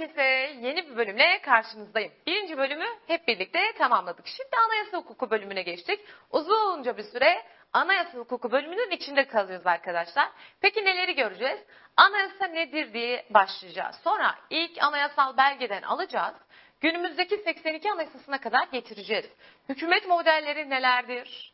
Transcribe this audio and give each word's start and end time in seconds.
Herkese 0.00 0.22
yeni 0.60 0.90
bir 0.90 0.96
bölümle 0.96 1.40
karşınızdayım. 1.42 2.12
Birinci 2.26 2.58
bölümü 2.58 2.86
hep 3.06 3.28
birlikte 3.28 3.72
tamamladık. 3.78 4.26
Şimdi 4.26 4.56
anayasa 4.66 4.96
hukuku 4.96 5.30
bölümüne 5.30 5.62
geçtik. 5.62 6.00
Uzunca 6.30 6.96
bir 6.96 7.02
süre 7.02 7.42
anayasa 7.72 8.18
hukuku 8.18 8.52
bölümünün 8.52 8.90
içinde 8.90 9.26
kalıyoruz 9.26 9.66
arkadaşlar. 9.66 10.28
Peki 10.60 10.84
neleri 10.84 11.14
göreceğiz? 11.14 11.60
Anayasa 11.96 12.46
nedir 12.46 12.92
diye 12.92 13.26
başlayacağız. 13.30 13.96
Sonra 14.04 14.34
ilk 14.50 14.82
anayasal 14.82 15.36
belgeden 15.36 15.82
alacağız. 15.82 16.34
Günümüzdeki 16.80 17.36
82 17.36 17.92
anayasasına 17.92 18.40
kadar 18.40 18.68
getireceğiz. 18.72 19.26
Hükümet 19.68 20.06
modelleri 20.06 20.70
nelerdir? 20.70 21.52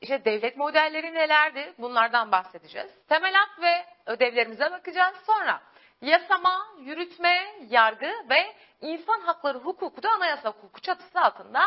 İşte 0.00 0.24
devlet 0.24 0.56
modelleri 0.56 1.14
nelerdir? 1.14 1.68
Bunlardan 1.78 2.32
bahsedeceğiz. 2.32 2.90
Temel 3.08 3.34
hak 3.34 3.62
ve 3.62 3.84
ödevlerimize 4.06 4.70
bakacağız. 4.70 5.16
Sonra 5.26 5.60
yasama, 6.02 6.66
yürütme, 6.80 7.54
yargı 7.70 8.12
ve 8.30 8.54
insan 8.80 9.20
hakları 9.20 9.58
hukuku 9.58 10.02
da 10.02 10.10
anayasa 10.10 10.48
hukuku 10.48 10.80
çatısı 10.80 11.20
altında 11.20 11.60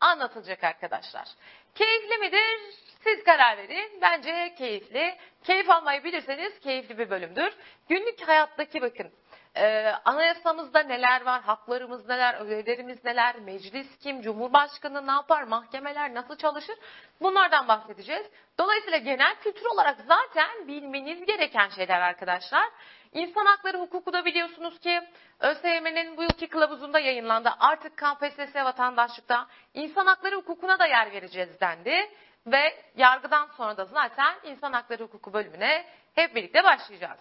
anlatılacak 0.00 0.64
arkadaşlar. 0.64 1.28
Keyifli 1.74 2.18
midir? 2.18 2.58
Siz 3.04 3.24
karar 3.24 3.58
verin. 3.58 4.00
Bence 4.02 4.54
keyifli. 4.58 5.18
Keyif 5.44 5.70
almayı 5.70 6.04
bilirseniz 6.04 6.60
keyifli 6.60 6.98
bir 6.98 7.10
bölümdür. 7.10 7.56
Günlük 7.88 8.28
hayattaki 8.28 8.82
bakın 8.82 9.12
ee, 9.58 9.94
anayasamızda 10.04 10.80
neler 10.80 11.24
var, 11.24 11.42
haklarımız 11.42 12.08
neler, 12.08 12.34
ödevlerimiz 12.40 13.04
neler, 13.04 13.36
meclis 13.36 13.98
kim, 13.98 14.22
cumhurbaşkanı 14.22 15.06
ne 15.06 15.10
yapar, 15.10 15.42
mahkemeler 15.42 16.14
nasıl 16.14 16.36
çalışır 16.36 16.76
bunlardan 17.20 17.68
bahsedeceğiz. 17.68 18.26
Dolayısıyla 18.58 18.98
genel 18.98 19.34
kültür 19.34 19.66
olarak 19.66 19.96
zaten 20.00 20.68
bilmeniz 20.68 21.26
gereken 21.26 21.68
şeyler 21.68 22.00
arkadaşlar. 22.00 22.68
İnsan 23.12 23.46
hakları 23.46 23.78
hukuku 23.78 24.12
da 24.12 24.24
biliyorsunuz 24.24 24.80
ki 24.80 25.00
ÖSYM'nin 25.40 26.16
bu 26.16 26.22
yılki 26.22 26.48
kılavuzunda 26.48 26.98
yayınlandı. 26.98 27.50
Artık 27.60 27.96
KPSS 27.96 28.56
vatandaşlıkta 28.56 29.46
insan 29.74 30.06
hakları 30.06 30.36
hukukuna 30.36 30.78
da 30.78 30.86
yer 30.86 31.12
vereceğiz 31.12 31.60
dendi. 31.60 32.10
Ve 32.46 32.84
yargıdan 32.96 33.48
sonra 33.56 33.76
da 33.76 33.84
zaten 33.84 34.34
insan 34.44 34.72
hakları 34.72 35.04
hukuku 35.04 35.32
bölümüne 35.32 35.86
hep 36.14 36.34
birlikte 36.34 36.64
başlayacağız. 36.64 37.20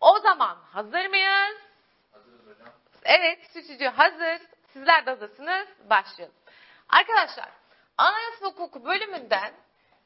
O 0.00 0.18
zaman 0.18 0.56
hazır 0.72 1.06
mıyız? 1.06 1.67
Evet, 3.08 3.38
stüdyo 3.50 3.90
hazır. 3.90 4.40
Sizler 4.72 5.06
de 5.06 5.10
hazırsınız. 5.10 5.68
Başlayalım. 5.90 6.34
Arkadaşlar, 6.88 7.48
anayasa 7.98 8.46
hukuku 8.46 8.84
bölümünden 8.84 9.52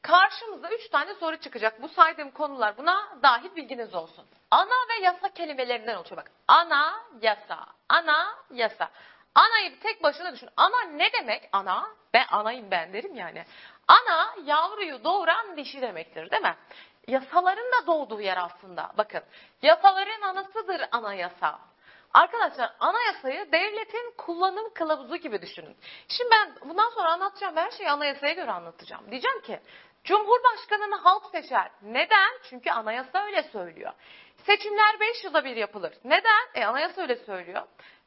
karşımıza 0.01 0.69
üç 0.69 0.89
tane 0.89 1.13
soru 1.13 1.37
çıkacak. 1.37 1.81
Bu 1.81 1.89
saydığım 1.89 2.31
konular 2.31 2.77
buna 2.77 3.17
dahil 3.23 3.55
bilginiz 3.55 3.95
olsun. 3.95 4.25
Ana 4.51 4.87
ve 4.89 5.03
yasa 5.03 5.29
kelimelerinden 5.33 5.95
oluşuyor. 5.95 6.17
Bak, 6.17 6.31
ana, 6.47 7.03
yasa, 7.21 7.65
ana, 7.89 8.35
yasa. 8.53 8.89
Anayı 9.35 9.71
bir 9.71 9.79
tek 9.79 10.03
başına 10.03 10.33
düşün. 10.33 10.49
Ana 10.57 10.81
ne 10.81 11.13
demek? 11.13 11.49
Ana, 11.51 11.87
ben 12.13 12.25
anayım 12.31 12.71
ben 12.71 12.93
derim 12.93 13.15
yani. 13.15 13.45
Ana, 13.87 14.35
yavruyu 14.45 15.03
doğuran 15.03 15.57
dişi 15.57 15.81
demektir 15.81 16.31
değil 16.31 16.41
mi? 16.41 16.55
Yasaların 17.07 17.71
da 17.71 17.87
doğduğu 17.87 18.21
yer 18.21 18.37
aslında. 18.37 18.91
Bakın, 18.97 19.23
yasaların 19.61 20.21
anasıdır 20.21 20.81
anayasa. 20.91 21.59
Arkadaşlar 22.13 22.71
anayasayı 22.79 23.51
devletin 23.51 24.13
kullanım 24.17 24.73
kılavuzu 24.73 25.15
gibi 25.15 25.41
düşünün. 25.41 25.75
Şimdi 26.07 26.29
ben 26.31 26.69
bundan 26.69 26.89
sonra 26.89 27.09
anlatacağım 27.11 27.55
her 27.55 27.71
şeyi 27.71 27.89
anayasaya 27.89 28.33
göre 28.33 28.51
anlatacağım. 28.51 29.11
Diyeceğim 29.11 29.41
ki 29.41 29.59
Cumhurbaşkanını 30.03 30.95
halk 30.95 31.23
seçer. 31.31 31.71
Neden? 31.81 32.29
Çünkü 32.49 32.71
anayasa 32.71 33.25
öyle 33.25 33.43
söylüyor. 33.43 33.93
Seçimler 34.45 34.99
5 34.99 35.23
yılda 35.23 35.45
bir 35.45 35.55
yapılır. 35.55 35.93
Neden? 36.03 36.47
E 36.55 36.65
anayasa 36.65 37.01
öyle 37.01 37.15
söylüyor. 37.15 37.61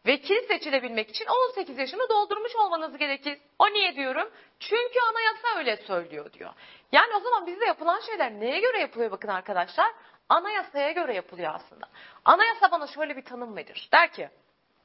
Vekil 0.07 0.49
seçilebilmek 0.49 1.11
için 1.11 1.27
18 1.51 1.79
yaşını 1.79 2.09
doldurmuş 2.09 2.57
olmanız 2.57 2.99
gerekir. 2.99 3.39
O 3.59 3.71
niye 3.71 3.97
diyorum? 3.97 4.31
Çünkü 4.61 5.01
anayasa 5.11 5.59
öyle 5.59 5.77
söylüyor 5.77 6.33
diyor. 6.33 6.51
Yani 6.93 7.15
o 7.15 7.21
zaman 7.21 7.47
bizde 7.47 7.65
yapılan 7.65 8.01
şeyler 8.01 8.33
neye 8.33 8.61
göre 8.61 8.79
yapılıyor 8.79 9.11
bakın 9.11 9.29
arkadaşlar? 9.29 9.93
Anayasaya 10.29 10.93
göre 10.93 11.15
yapılıyor 11.15 11.55
aslında. 11.55 11.87
Anayasa 12.25 12.71
bana 12.71 12.87
şöyle 12.87 13.17
bir 13.17 13.25
tanım 13.25 13.57
verir. 13.57 13.89
Der 13.93 14.13
ki, 14.13 14.31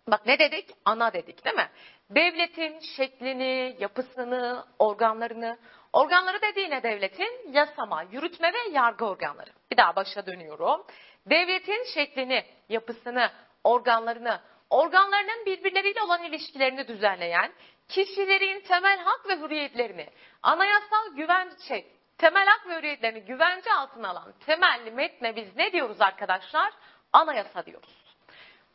bak 0.08 0.26
ne 0.26 0.40
dedik? 0.40 0.70
Ana 0.86 1.14
dedik 1.14 1.46
değil 1.46 1.56
mi? 1.56 1.70
Devletin 2.10 2.80
şeklini, 2.80 3.76
yapısını, 3.80 4.66
organlarını, 4.80 5.58
organları 5.94 6.42
dediğine 6.42 6.84
devletin 6.84 7.52
yasama, 7.54 8.04
yürütme 8.04 8.54
ve 8.54 8.58
yargı 8.72 9.06
organları. 9.06 9.50
Bir 9.72 9.78
daha 9.78 9.96
başa 9.96 10.26
dönüyorum. 10.26 10.86
Devletin 11.26 11.84
şeklini, 11.94 12.46
yapısını, 12.70 13.32
organlarını, 13.64 14.40
organlarının 14.70 15.46
birbirleriyle 15.46 16.02
olan 16.02 16.24
ilişkilerini 16.24 16.88
düzenleyen, 16.88 17.52
kişilerin 17.90 18.62
temel 18.62 19.00
hak 19.00 19.28
ve 19.28 19.36
hürriyetlerini, 19.36 20.10
anayasal 20.44 21.16
güven 21.16 21.52
şey, 21.68 22.01
temel 22.22 22.48
hak 22.48 22.68
ve 22.68 22.78
hürriyetlerini 22.78 23.22
güvence 23.22 23.74
altına 23.74 24.10
alan 24.10 24.34
temelli 24.46 24.92
metne 24.92 25.36
biz 25.36 25.56
ne 25.56 25.72
diyoruz 25.72 26.02
arkadaşlar? 26.02 26.74
Anayasa 27.14 27.66
diyoruz. 27.66 27.90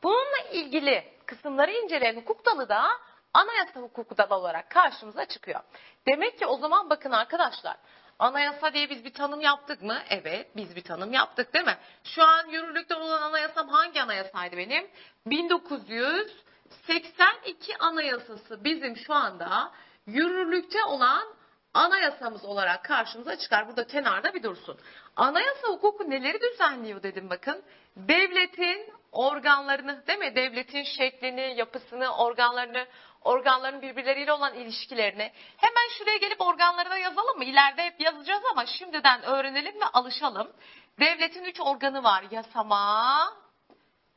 Bununla 0.02 0.38
ilgili 0.52 1.04
kısımları 1.26 1.72
inceleyen 1.72 2.16
hukuk 2.16 2.46
dalı 2.46 2.68
da 2.68 2.88
anayasa 3.34 3.80
hukuku 3.80 4.16
dalı 4.16 4.34
olarak 4.34 4.70
karşımıza 4.70 5.24
çıkıyor. 5.24 5.60
Demek 6.08 6.38
ki 6.38 6.46
o 6.46 6.56
zaman 6.56 6.90
bakın 6.90 7.10
arkadaşlar 7.10 7.76
anayasa 8.18 8.72
diye 8.72 8.90
biz 8.90 9.04
bir 9.04 9.14
tanım 9.14 9.40
yaptık 9.40 9.82
mı? 9.82 9.98
Evet 10.10 10.56
biz 10.56 10.76
bir 10.76 10.82
tanım 10.82 11.12
yaptık 11.12 11.54
değil 11.54 11.64
mi? 11.64 11.76
Şu 12.04 12.24
an 12.24 12.48
yürürlükte 12.48 12.94
olan 12.94 13.22
anayasam 13.22 13.68
hangi 13.68 14.02
anayasaydı 14.02 14.56
benim? 14.56 14.90
1982 15.26 17.76
anayasası 17.78 18.64
bizim 18.64 18.96
şu 18.96 19.14
anda 19.14 19.72
yürürlükte 20.06 20.84
olan 20.84 21.35
anayasamız 21.76 22.44
olarak 22.44 22.84
karşımıza 22.84 23.38
çıkar. 23.38 23.68
Burada 23.68 23.86
kenarda 23.86 24.34
bir 24.34 24.42
dursun. 24.42 24.78
Anayasa 25.16 25.68
hukuku 25.68 26.10
neleri 26.10 26.40
düzenliyor 26.40 27.02
dedim 27.02 27.30
bakın. 27.30 27.62
Devletin 27.96 28.92
organlarını 29.12 30.06
değil 30.06 30.18
mi? 30.18 30.34
Devletin 30.36 30.82
şeklini, 30.82 31.54
yapısını, 31.56 32.16
organlarını, 32.16 32.86
organların 33.22 33.82
birbirleriyle 33.82 34.32
olan 34.32 34.54
ilişkilerini. 34.54 35.32
Hemen 35.56 35.88
şuraya 35.98 36.16
gelip 36.16 36.40
organları 36.40 36.90
da 36.90 36.98
yazalım 36.98 37.36
mı? 37.38 37.44
İleride 37.44 37.84
hep 37.84 38.00
yazacağız 38.00 38.42
ama 38.50 38.66
şimdiden 38.66 39.22
öğrenelim 39.22 39.80
ve 39.80 39.84
alışalım. 39.84 40.52
Devletin 41.00 41.44
üç 41.44 41.60
organı 41.60 42.04
var. 42.04 42.24
Yasama, 42.30 43.32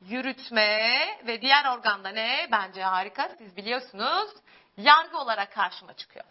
yürütme 0.01 1.07
ve 1.27 1.41
diğer 1.41 1.77
organda 1.77 2.09
ne? 2.09 2.47
Bence 2.51 2.83
harika. 2.83 3.29
Siz 3.37 3.57
biliyorsunuz. 3.57 4.29
Yargı 4.77 5.17
olarak 5.17 5.53
karşıma 5.53 5.93
çıkıyor. 5.93 6.25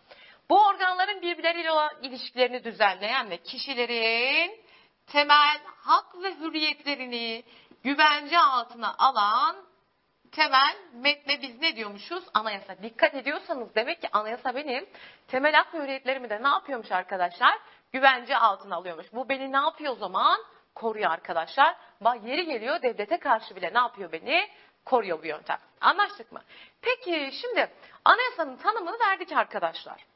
Bu 0.50 0.66
organların 0.66 1.22
birbirleriyle 1.22 1.72
olan 1.72 1.90
ilişkilerini 2.02 2.64
düzenleyen 2.64 3.30
ve 3.30 3.36
kişilerin 3.36 4.60
temel 5.06 5.60
hak 5.76 6.22
ve 6.22 6.34
hürriyetlerini 6.34 7.44
güvence 7.84 8.38
altına 8.38 8.94
alan 8.98 9.56
temel 10.32 10.76
metne 10.92 11.42
biz 11.42 11.60
ne 11.60 11.76
diyormuşuz? 11.76 12.24
Anayasa. 12.34 12.82
Dikkat 12.82 13.14
ediyorsanız 13.14 13.74
demek 13.74 14.00
ki 14.00 14.08
anayasa 14.12 14.54
benim 14.54 14.86
temel 15.28 15.54
hak 15.54 15.74
ve 15.74 15.78
hürriyetlerimi 15.78 16.30
de 16.30 16.42
ne 16.42 16.48
yapıyormuş 16.48 16.92
arkadaşlar? 16.92 17.58
Güvence 17.92 18.36
altına 18.36 18.76
alıyormuş. 18.76 19.06
Bu 19.12 19.28
beni 19.28 19.52
ne 19.52 19.56
yapıyor 19.56 19.92
o 19.92 19.96
zaman? 19.96 20.40
Koruyor 20.74 21.10
arkadaşlar. 21.10 21.76
Bak 22.00 22.24
yeri 22.24 22.44
geliyor 22.44 22.82
devlete 22.82 23.18
karşı 23.18 23.56
bile 23.56 23.74
ne 23.74 23.78
yapıyor 23.78 24.12
beni? 24.12 24.48
Koruyor 24.84 25.22
bu 25.22 25.26
yöntem. 25.26 25.58
Anlaştık 25.80 26.32
mı? 26.32 26.40
Peki 26.82 27.30
şimdi 27.40 27.70
anayasanın 28.04 28.56
tanımını 28.56 28.96
verdik 29.00 29.32
arkadaşlar 29.32 30.07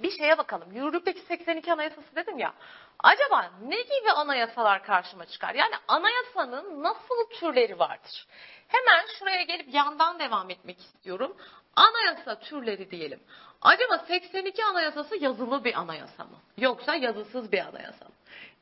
bir 0.00 0.10
şeye 0.10 0.38
bakalım. 0.38 0.72
Yürürlükteki 0.72 1.20
82 1.20 1.72
anayasası 1.72 2.16
dedim 2.16 2.38
ya. 2.38 2.54
Acaba 2.98 3.50
ne 3.62 3.82
gibi 3.82 4.10
anayasalar 4.16 4.82
karşıma 4.84 5.26
çıkar? 5.26 5.54
Yani 5.54 5.74
anayasanın 5.88 6.82
nasıl 6.82 7.30
türleri 7.40 7.78
vardır? 7.78 8.26
Hemen 8.68 9.06
şuraya 9.18 9.42
gelip 9.42 9.74
yandan 9.74 10.18
devam 10.18 10.50
etmek 10.50 10.80
istiyorum. 10.80 11.36
Anayasa 11.76 12.38
türleri 12.38 12.90
diyelim. 12.90 13.20
Acaba 13.62 13.98
82 13.98 14.64
anayasası 14.64 15.16
yazılı 15.16 15.64
bir 15.64 15.74
anayasa 15.74 16.24
mı? 16.24 16.38
Yoksa 16.58 16.94
yazısız 16.94 17.52
bir 17.52 17.58
anayasa 17.58 18.04
mı? 18.04 18.14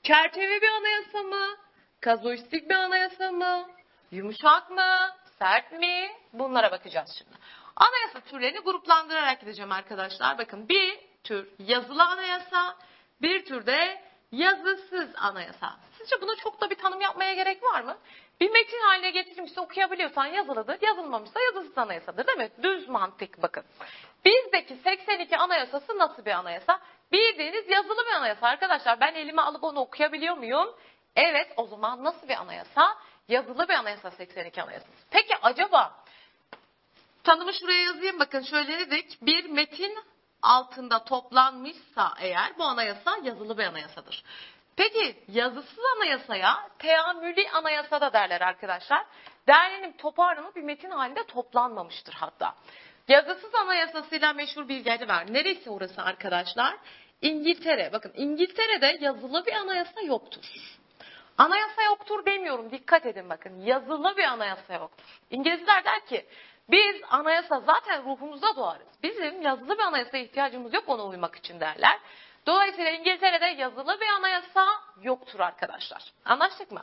Çerçeve 0.02 0.61
bir 0.62 0.69
anayasa 0.69 1.23
mı? 1.23 1.56
Kazuistik 2.00 2.70
bir 2.70 2.75
anayasa 2.75 3.31
mı? 3.32 3.69
Yumuşak 4.11 4.70
mı? 4.70 5.11
Sert 5.38 5.73
mi? 5.73 6.11
Bunlara 6.32 6.73
bakacağız 6.73 7.11
şimdi. 7.19 7.37
Anayasa 7.76 8.20
türlerini 8.20 8.58
gruplandırarak 8.58 9.40
gideceğim 9.40 9.73
arkadaşlar. 9.73 10.38
Bakın 10.38 10.69
bir 10.69 11.12
tür 11.24 11.48
yazılı 11.58 12.02
anayasa, 12.02 12.76
bir 13.22 13.44
tür 13.44 13.66
de 13.66 14.02
yazısız 14.32 15.10
anayasa. 15.16 15.76
Sizce 15.98 16.20
buna 16.20 16.36
çok 16.36 16.60
da 16.60 16.70
bir 16.70 16.74
tanım 16.74 17.00
yapmaya 17.00 17.34
gerek 17.34 17.62
var 17.62 17.80
mı? 17.80 17.98
Bir 18.40 18.50
metin 18.50 18.80
haline 18.80 19.10
getirilmişse 19.10 19.60
okuyabiliyorsan 19.60 20.26
yazılıdır, 20.26 20.78
yazılmamışsa 20.82 21.40
yazısız 21.40 21.78
anayasadır 21.78 22.26
değil 22.26 22.38
mi? 22.38 22.50
Düz 22.62 22.88
mantık 22.88 23.42
bakın. 23.42 23.64
Bizdeki 24.24 24.74
82 24.74 25.36
anayasası 25.36 25.98
nasıl 25.98 26.24
bir 26.24 26.30
anayasa? 26.30 26.80
Bildiğiniz 27.12 27.68
yazılı 27.68 28.06
bir 28.10 28.14
anayasa 28.14 28.46
arkadaşlar. 28.46 29.00
Ben 29.00 29.14
elime 29.14 29.42
alıp 29.42 29.64
onu 29.64 29.80
okuyabiliyor 29.80 30.36
muyum? 30.36 30.76
Evet 31.16 31.52
o 31.56 31.66
zaman 31.66 32.04
nasıl 32.04 32.28
bir 32.28 32.36
anayasa? 32.36 32.96
Yazılı 33.28 33.68
bir 33.68 33.75
anayasa 33.75 34.10
82 34.10 34.62
anayasası. 34.62 34.92
Peki 35.10 35.36
acaba 35.42 36.02
Tanımı 37.25 37.54
şuraya 37.54 37.82
yazayım 37.82 38.18
bakın 38.18 38.42
şöyle 38.42 38.78
dedik. 38.78 39.18
Bir 39.22 39.44
metin 39.44 39.98
altında 40.42 41.04
toplanmışsa 41.04 42.14
eğer 42.20 42.58
bu 42.58 42.64
anayasa 42.64 43.16
yazılı 43.22 43.58
bir 43.58 43.64
anayasadır. 43.64 44.24
Peki 44.76 45.16
yazısız 45.28 45.84
anayasaya 45.96 46.68
teamülü 46.78 47.48
anayasa 47.52 48.00
da 48.00 48.12
derler 48.12 48.40
arkadaşlar. 48.40 49.04
Derlenip 49.48 49.98
toparlanıp 49.98 50.56
bir 50.56 50.62
metin 50.62 50.90
halinde 50.90 51.26
toplanmamıştır 51.26 52.14
hatta. 52.14 52.54
Yazısız 53.08 53.54
anayasasıyla 53.54 54.32
meşhur 54.32 54.68
bir 54.68 54.84
yeri 54.84 55.08
var. 55.08 55.32
Neresi 55.32 55.70
orası 55.70 56.02
arkadaşlar? 56.02 56.76
İngiltere. 57.22 57.90
Bakın 57.92 58.12
İngiltere'de 58.16 58.98
yazılı 59.00 59.46
bir 59.46 59.52
anayasa 59.52 60.00
yoktur. 60.00 60.44
Anayasa 61.38 61.82
yoktur 61.82 62.26
demiyorum. 62.26 62.70
Dikkat 62.70 63.06
edin 63.06 63.30
bakın. 63.30 63.60
Yazılı 63.60 64.16
bir 64.16 64.24
anayasa 64.24 64.74
yoktur. 64.74 65.20
İngilizler 65.30 65.84
der 65.84 66.06
ki 66.06 66.26
biz 66.72 67.02
anayasa 67.10 67.60
zaten 67.60 68.04
ruhumuzda 68.04 68.56
doğarız. 68.56 68.86
Bizim 69.02 69.42
yazılı 69.42 69.78
bir 69.78 69.82
anayasaya 69.82 70.24
ihtiyacımız 70.24 70.74
yok 70.74 70.84
ona 70.86 71.06
uymak 71.06 71.36
için 71.36 71.60
derler. 71.60 71.98
Dolayısıyla 72.46 72.90
İngiltere'de 72.90 73.46
yazılı 73.46 74.00
bir 74.00 74.06
anayasa 74.06 74.66
yoktur 75.02 75.40
arkadaşlar. 75.40 76.02
Anlaştık 76.24 76.72
mı? 76.72 76.82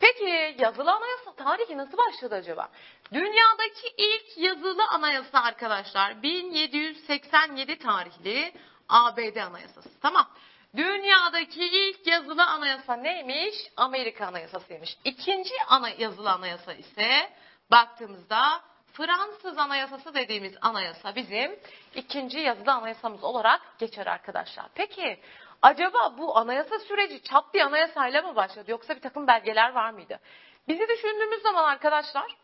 Peki 0.00 0.56
yazılı 0.58 0.92
anayasa 0.92 1.34
tarihi 1.36 1.76
nasıl 1.76 1.98
başladı 1.98 2.34
acaba? 2.34 2.68
Dünyadaki 3.12 3.88
ilk 3.96 4.38
yazılı 4.38 4.82
anayasa 4.90 5.42
arkadaşlar 5.42 6.22
1787 6.22 7.78
tarihli 7.78 8.52
ABD 8.88 9.36
anayasası. 9.36 10.00
Tamam. 10.00 10.28
Dünyadaki 10.76 11.64
ilk 11.64 12.06
yazılı 12.06 12.44
anayasa 12.44 12.96
neymiş? 12.96 13.54
Amerika 13.76 14.26
anayasasıymış. 14.26 14.96
İkinci 15.04 15.54
ana 15.68 15.88
yazılı 15.88 16.30
anayasa 16.30 16.72
ise 16.72 17.30
baktığımızda 17.70 18.60
Fransız 18.98 19.58
anayasası 19.58 20.14
dediğimiz 20.14 20.56
anayasa 20.60 21.14
bizim 21.16 21.58
ikinci 21.94 22.38
yazılı 22.38 22.72
anayasamız 22.72 23.24
olarak 23.24 23.60
geçer 23.78 24.06
arkadaşlar. 24.06 24.66
Peki 24.74 25.20
acaba 25.62 26.18
bu 26.18 26.38
anayasa 26.38 26.78
süreci 26.78 27.22
çap 27.22 27.54
bir 27.54 27.60
anayasayla 27.60 28.22
mı 28.22 28.36
başladı 28.36 28.70
yoksa 28.70 28.96
bir 28.96 29.00
takım 29.00 29.26
belgeler 29.26 29.72
var 29.72 29.90
mıydı? 29.90 30.20
Bizi 30.68 30.88
düşündüğümüz 30.88 31.42
zaman 31.42 31.64
arkadaşlar 31.64 32.36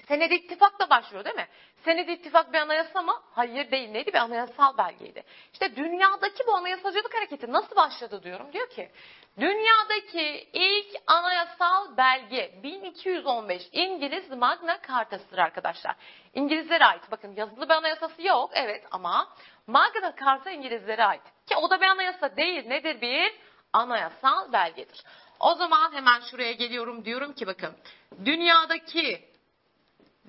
Senedi 0.00 0.34
ittifakla 0.34 0.90
başlıyor 0.90 1.24
değil 1.24 1.36
mi? 1.36 1.48
Senedi 1.84 2.12
ittifak 2.12 2.52
bir 2.52 2.58
anayasa 2.58 3.02
mı? 3.02 3.22
Hayır 3.32 3.70
değil. 3.70 3.88
Neydi? 3.88 4.12
Bir 4.12 4.18
anayasal 4.18 4.78
belgeydi. 4.78 5.24
İşte 5.52 5.76
dünyadaki 5.76 6.46
bu 6.46 6.54
anayasacılık 6.54 7.14
hareketi 7.14 7.52
nasıl 7.52 7.76
başladı 7.76 8.22
diyorum. 8.22 8.52
Diyor 8.52 8.70
ki 8.70 8.90
dünyadaki 9.38 10.48
ilk 10.52 10.86
anayasal 11.06 11.96
belge 11.96 12.60
1215 12.62 13.68
İngiliz 13.72 14.30
Magna 14.30 14.78
Carta'sıdır 14.88 15.38
arkadaşlar. 15.38 15.96
İngilizlere 16.34 16.84
ait. 16.84 17.10
Bakın 17.10 17.34
yazılı 17.36 17.68
bir 17.68 17.74
anayasası 17.74 18.22
yok. 18.22 18.50
Evet 18.54 18.84
ama 18.90 19.28
Magna 19.66 20.14
Carta 20.20 20.50
İngilizlere 20.50 21.04
ait. 21.04 21.22
Ki 21.46 21.56
o 21.56 21.70
da 21.70 21.80
bir 21.80 21.86
anayasa 21.86 22.36
değil. 22.36 22.66
Nedir 22.66 23.00
bir? 23.00 23.32
Anayasal 23.72 24.52
belgedir. 24.52 25.02
O 25.40 25.54
zaman 25.54 25.92
hemen 25.92 26.20
şuraya 26.20 26.52
geliyorum 26.52 27.04
diyorum 27.04 27.32
ki 27.32 27.46
bakın 27.46 27.76
dünyadaki 28.24 29.33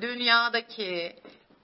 dünyadaki 0.02 1.16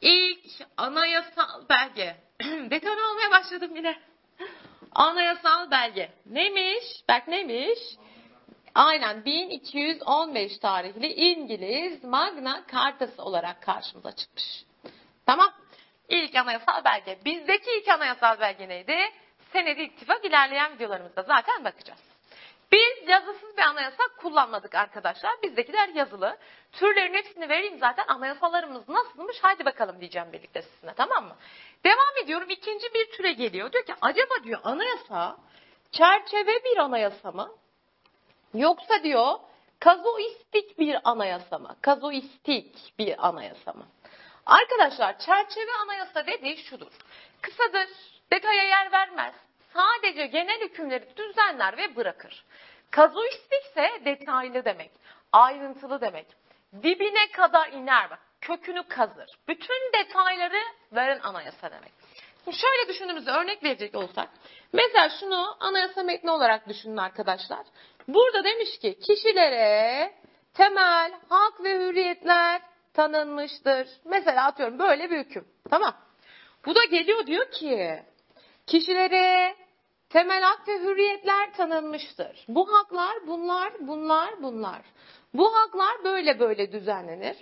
ilk 0.02 0.46
anayasal 0.78 1.70
belge. 1.70 2.16
Detone 2.72 3.04
olmaya 3.04 3.32
başladım 3.32 3.76
yine. 3.76 4.00
Anayasal 4.92 5.72
belge. 5.72 6.12
Neymiş? 6.26 6.84
Bak 7.10 7.28
neymiş? 7.28 7.80
Aynen 8.76 9.26
1215 9.26 10.58
tarihli 10.58 11.08
İngiliz 11.14 12.04
Magna 12.04 12.64
Cartası 12.72 13.24
olarak 13.24 13.62
karşımıza 13.62 14.16
çıkmış. 14.16 14.66
Tamam. 15.26 15.54
İlk 16.10 16.36
anayasal 16.36 16.84
belge. 16.86 17.20
Bizdeki 17.26 17.72
ilk 17.80 17.88
anayasal 17.88 18.40
belge 18.40 18.70
neydi? 18.70 18.98
Senedi 19.54 19.82
ittifak 19.82 20.26
ilerleyen 20.26 20.74
videolarımızda 20.76 21.22
zaten 21.24 21.64
bakacağız. 21.64 22.11
Biz 22.72 23.08
yazısız 23.10 23.58
bir 23.58 23.62
anayasa 23.62 24.04
kullanmadık 24.18 24.76
arkadaşlar. 24.76 25.42
Bizdekiler 25.44 25.90
yazılı. 25.90 26.38
Türlerin 26.72 27.14
hepsini 27.14 27.50
vereyim 27.50 27.80
zaten 27.80 28.06
anayasalarımız 28.08 28.90
nasılmış 28.90 29.40
haydi 29.42 29.66
bakalım 29.66 30.00
diyeceğim 30.00 30.34
birlikte 30.34 30.62
sizinle 30.62 30.94
tamam 30.94 31.26
mı? 31.26 31.36
Devam 31.84 32.24
ediyorum 32.24 32.50
ikinci 32.50 32.94
bir 32.94 33.12
türe 33.12 33.32
geliyor. 33.34 33.72
Diyor 33.72 33.86
ki 33.86 33.94
acaba 34.02 34.34
diyor 34.44 34.60
anayasa 34.64 35.38
çerçeve 35.92 36.64
bir 36.64 36.78
anayasa 36.78 37.32
mı? 37.32 37.52
Yoksa 38.54 39.04
diyor 39.04 39.40
kazuistik 39.80 40.80
bir 40.80 41.00
anayasa 41.04 41.58
mı? 41.58 41.76
Kazuistik 41.82 42.94
bir 43.00 43.28
anayasa 43.28 43.74
mı? 43.74 43.88
Arkadaşlar 44.46 45.20
çerçeve 45.20 45.72
anayasa 45.84 46.28
dediği 46.28 46.58
şudur. 46.58 46.92
Kısadır, 47.42 47.90
detaya 48.32 48.64
yer 48.64 48.92
vermez. 48.92 49.34
Sadece 49.74 50.26
genel 50.26 50.62
hükümleri 50.62 51.18
düzenler 51.18 51.78
ve 51.78 51.96
bırakır. 51.96 52.46
Kazuistik 52.92 53.66
ise 53.70 53.90
detaylı 54.06 54.66
demek, 54.66 54.92
ayrıntılı 55.32 56.02
demek. 56.02 56.28
Dibine 56.84 57.32
kadar 57.32 57.70
iner 57.70 58.10
bak, 58.10 58.20
kökünü 58.42 58.84
kazır. 58.88 59.30
Bütün 59.48 59.94
detayları 59.94 60.62
veren 60.92 61.20
anayasa 61.24 61.72
demek. 61.72 61.92
Şimdi 62.46 62.58
şöyle 62.58 62.88
düşündüğümüzde 62.88 63.32
örnek 63.32 63.64
verecek 63.64 63.96
olsak. 63.96 64.30
Mesela 64.74 65.10
şunu 65.20 65.58
anayasa 65.60 66.04
metni 66.04 66.32
olarak 66.32 66.70
düşünün 66.70 66.98
arkadaşlar. 66.98 67.66
Burada 68.08 68.44
demiş 68.44 68.80
ki 68.80 69.00
kişilere 69.00 70.14
temel 70.54 71.12
hak 71.30 71.64
ve 71.64 71.80
hürriyetler 71.80 72.62
tanınmıştır. 72.94 73.88
Mesela 74.06 74.46
atıyorum 74.46 74.80
böyle 74.80 75.10
bir 75.10 75.20
hüküm. 75.20 75.48
Tamam. 75.70 75.96
Bu 76.66 76.76
da 76.76 76.84
geliyor 76.84 77.28
diyor 77.28 77.52
ki 77.52 78.04
kişilere 78.68 79.56
temel 80.14 80.42
hak 80.44 80.68
ve 80.68 80.80
hürriyetler 80.80 81.54
tanınmıştır. 81.54 82.46
Bu 82.48 82.74
haklar 82.74 83.28
bunlar, 83.28 83.74
bunlar, 83.80 84.44
bunlar. 84.44 84.82
Bu 85.34 85.56
haklar 85.56 86.04
böyle 86.04 86.40
böyle 86.40 86.72
düzenlenir. 86.72 87.38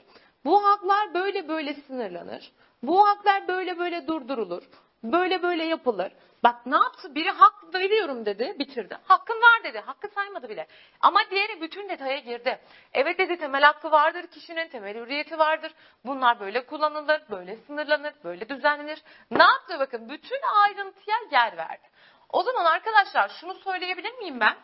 Bu 0.46 0.66
haklar 0.66 1.14
böyle 1.14 1.48
böyle 1.48 1.74
sınırlanır. 1.74 2.52
Bu 2.84 3.08
haklar 3.08 3.48
böyle 3.48 3.80
böyle 3.80 4.08
durdurulur. 4.08 4.64
Böyle 5.04 5.44
böyle 5.44 5.64
yapılır. 5.64 6.12
Bak 6.44 6.66
ne 6.66 6.76
yaptı? 6.76 7.16
Biri 7.16 7.30
hak 7.30 7.74
veriyorum 7.74 8.26
dedi, 8.26 8.56
bitirdi. 8.60 8.98
Hakkın 9.04 9.36
var 9.36 9.64
dedi, 9.64 9.80
hakkı 9.80 10.08
saymadı 10.08 10.50
bile. 10.50 10.68
Ama 11.02 11.20
diğeri 11.32 11.62
bütün 11.62 11.90
detaya 11.90 12.20
girdi. 12.20 12.60
Evet 12.94 13.20
dedi 13.20 13.38
temel 13.38 13.64
hakkı 13.64 13.92
vardır 13.92 14.28
kişinin, 14.28 14.68
temel 14.68 14.96
hürriyeti 14.96 15.40
vardır. 15.40 15.72
Bunlar 16.06 16.40
böyle 16.40 16.66
kullanılır, 16.66 17.22
böyle 17.32 17.56
sınırlanır, 17.56 18.14
böyle 18.24 18.50
düzenlenir. 18.50 19.04
Ne 19.32 19.44
yaptı 19.44 19.80
bakın? 19.80 20.10
Bütün 20.10 20.40
ayrıntıya 20.62 21.18
yer 21.32 21.58
verdi. 21.58 21.88
O 22.30 22.44
zaman 22.44 22.66
arkadaşlar 22.66 23.30
şunu 23.30 23.54
söyleyebilir 23.54 24.14
miyim 24.14 24.40
ben? 24.40 24.58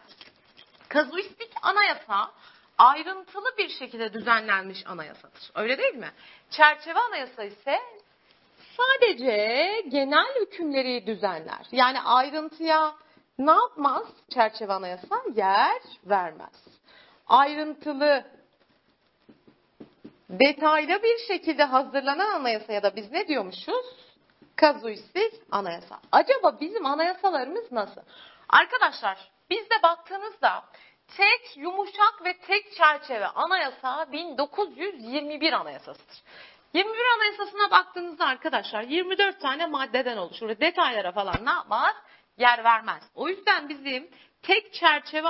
Kazuistik 0.89 1.51
anayasa 1.61 2.31
ayrıntılı 2.77 3.57
bir 3.57 3.69
şekilde 3.69 4.13
düzenlenmiş 4.13 4.87
anayasadır. 4.87 5.51
Öyle 5.55 5.77
değil 5.77 5.95
mi? 5.95 6.11
Çerçeve 6.49 6.99
anayasa 6.99 7.43
ise 7.43 7.79
sadece 8.77 9.81
genel 9.89 10.35
hükümleri 10.41 11.07
düzenler. 11.07 11.67
Yani 11.71 12.01
ayrıntıya 12.01 12.95
ne 13.39 13.51
yapmaz 13.51 14.07
çerçeve 14.33 14.73
anayasa? 14.73 15.21
Yer 15.35 15.81
vermez. 16.05 16.65
Ayrıntılı, 17.27 18.25
detaylı 20.29 21.03
bir 21.03 21.17
şekilde 21.27 21.63
hazırlanan 21.63 22.29
anayasaya 22.29 22.83
da 22.83 22.95
biz 22.95 23.11
ne 23.11 23.27
diyormuşuz? 23.27 23.85
Kazuistik 24.55 25.33
anayasa. 25.51 25.99
Acaba 26.11 26.59
bizim 26.61 26.85
anayasalarımız 26.85 27.71
nasıl? 27.71 28.01
Arkadaşlar 28.49 29.17
bizde 29.49 29.83
baktığınızda 29.83 30.63
tek 31.17 31.57
yumuşak 31.57 32.25
ve 32.25 32.37
tek 32.37 32.75
çerçeve 32.75 33.27
anayasa 33.27 34.11
1921 34.11 35.53
anayasasıdır. 35.53 36.23
21 36.73 36.97
anayasasına 37.15 37.71
baktığınızda 37.71 38.25
arkadaşlar 38.25 38.83
24 38.83 39.41
tane 39.41 39.65
maddeden 39.65 40.17
oluşur. 40.17 40.49
Detaylara 40.49 41.11
falan 41.11 41.45
ne 41.45 41.49
yapmaz? 41.49 41.95
Yer 42.37 42.63
vermez. 42.63 43.03
O 43.15 43.29
yüzden 43.29 43.69
bizim 43.69 44.09
tek 44.41 44.73
çerçeve 44.73 45.27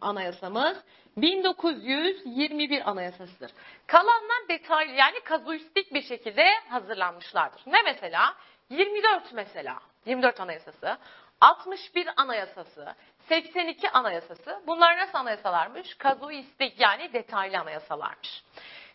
anayasamız 0.00 0.76
1921 1.16 2.90
anayasasıdır. 2.90 3.50
Kalanlar 3.86 4.48
detaylı 4.48 4.92
yani 4.92 5.20
kazuistik 5.20 5.94
bir 5.94 6.02
şekilde 6.02 6.46
hazırlanmışlardır. 6.68 7.62
Ne 7.66 7.82
mesela? 7.82 8.34
24 8.70 9.32
mesela. 9.32 9.80
24 10.06 10.40
anayasası. 10.40 10.98
61 11.40 12.08
anayasası, 12.16 12.94
82 13.28 13.90
anayasası. 13.90 14.62
Bunlar 14.66 14.98
nasıl 14.98 15.18
anayasalarmış? 15.18 15.94
Kazuistik 15.94 16.80
yani 16.80 17.12
detaylı 17.12 17.58
anayasalarmış. 17.58 18.42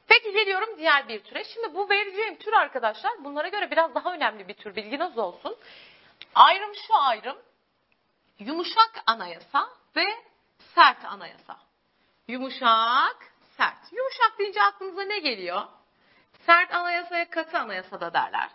Peki 0.07 0.33
geliyorum 0.33 0.69
diğer 0.77 1.07
bir 1.07 1.19
türe. 1.19 1.43
Şimdi 1.43 1.73
bu 1.73 1.89
vereceğim 1.89 2.35
tür 2.35 2.53
arkadaşlar 2.53 3.23
bunlara 3.23 3.47
göre 3.47 3.71
biraz 3.71 3.95
daha 3.95 4.13
önemli 4.13 4.47
bir 4.47 4.53
tür 4.53 4.75
bilginiz 4.75 5.17
olsun. 5.17 5.57
Ayrım 6.35 6.75
şu 6.87 6.95
ayrım. 6.95 7.37
Yumuşak 8.39 9.03
anayasa 9.05 9.69
ve 9.95 10.05
sert 10.75 11.05
anayasa. 11.05 11.57
Yumuşak, 12.27 13.17
sert. 13.57 13.91
Yumuşak 13.91 14.39
deyince 14.39 14.63
aklınıza 14.63 15.01
ne 15.01 15.19
geliyor? 15.19 15.61
Sert 16.45 16.73
anayasaya 16.73 17.29
katı 17.29 17.59
anayasada 17.59 18.13
derler. 18.13 18.49